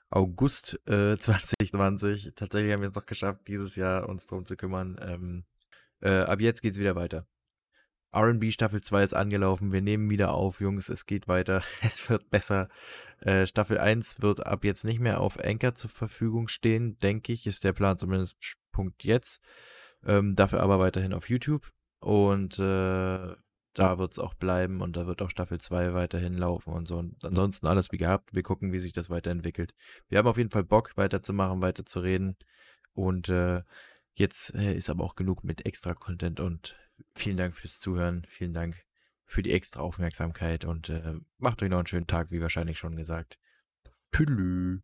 [0.10, 2.34] August äh, 2020.
[2.36, 5.00] Tatsächlich haben wir es noch geschafft, dieses Jahr uns drum zu kümmern.
[5.02, 5.46] Ähm,
[6.02, 7.26] äh, ab jetzt geht's wieder weiter.
[8.16, 9.72] RB Staffel 2 ist angelaufen.
[9.72, 10.90] Wir nehmen wieder auf, Jungs.
[10.90, 11.64] Es geht weiter.
[11.82, 12.70] Es wird besser.
[13.20, 17.46] Äh, Staffel 1 wird ab jetzt nicht mehr auf Anchor zur Verfügung stehen, denke ich.
[17.46, 18.38] Ist der Plan zumindest
[18.72, 19.42] Punkt jetzt.
[20.06, 21.72] Ähm, dafür aber weiterhin auf YouTube.
[22.00, 23.36] Und äh,
[23.76, 26.98] da wird es auch bleiben und da wird auch Staffel 2 weiterhin laufen und so.
[26.98, 28.34] Und ansonsten alles wie gehabt.
[28.34, 29.74] Wir gucken, wie sich das weiterentwickelt.
[30.08, 32.38] Wir haben auf jeden Fall Bock, weiterzumachen, weiterzureden.
[32.94, 33.64] Und äh,
[34.14, 36.78] jetzt äh, ist aber auch genug mit extra Content und
[37.16, 38.26] vielen Dank fürs Zuhören.
[38.28, 38.84] Vielen Dank
[39.26, 42.96] für die extra Aufmerksamkeit und äh, macht euch noch einen schönen Tag, wie wahrscheinlich schon
[42.96, 43.40] gesagt.
[44.12, 44.82] Tüdelü.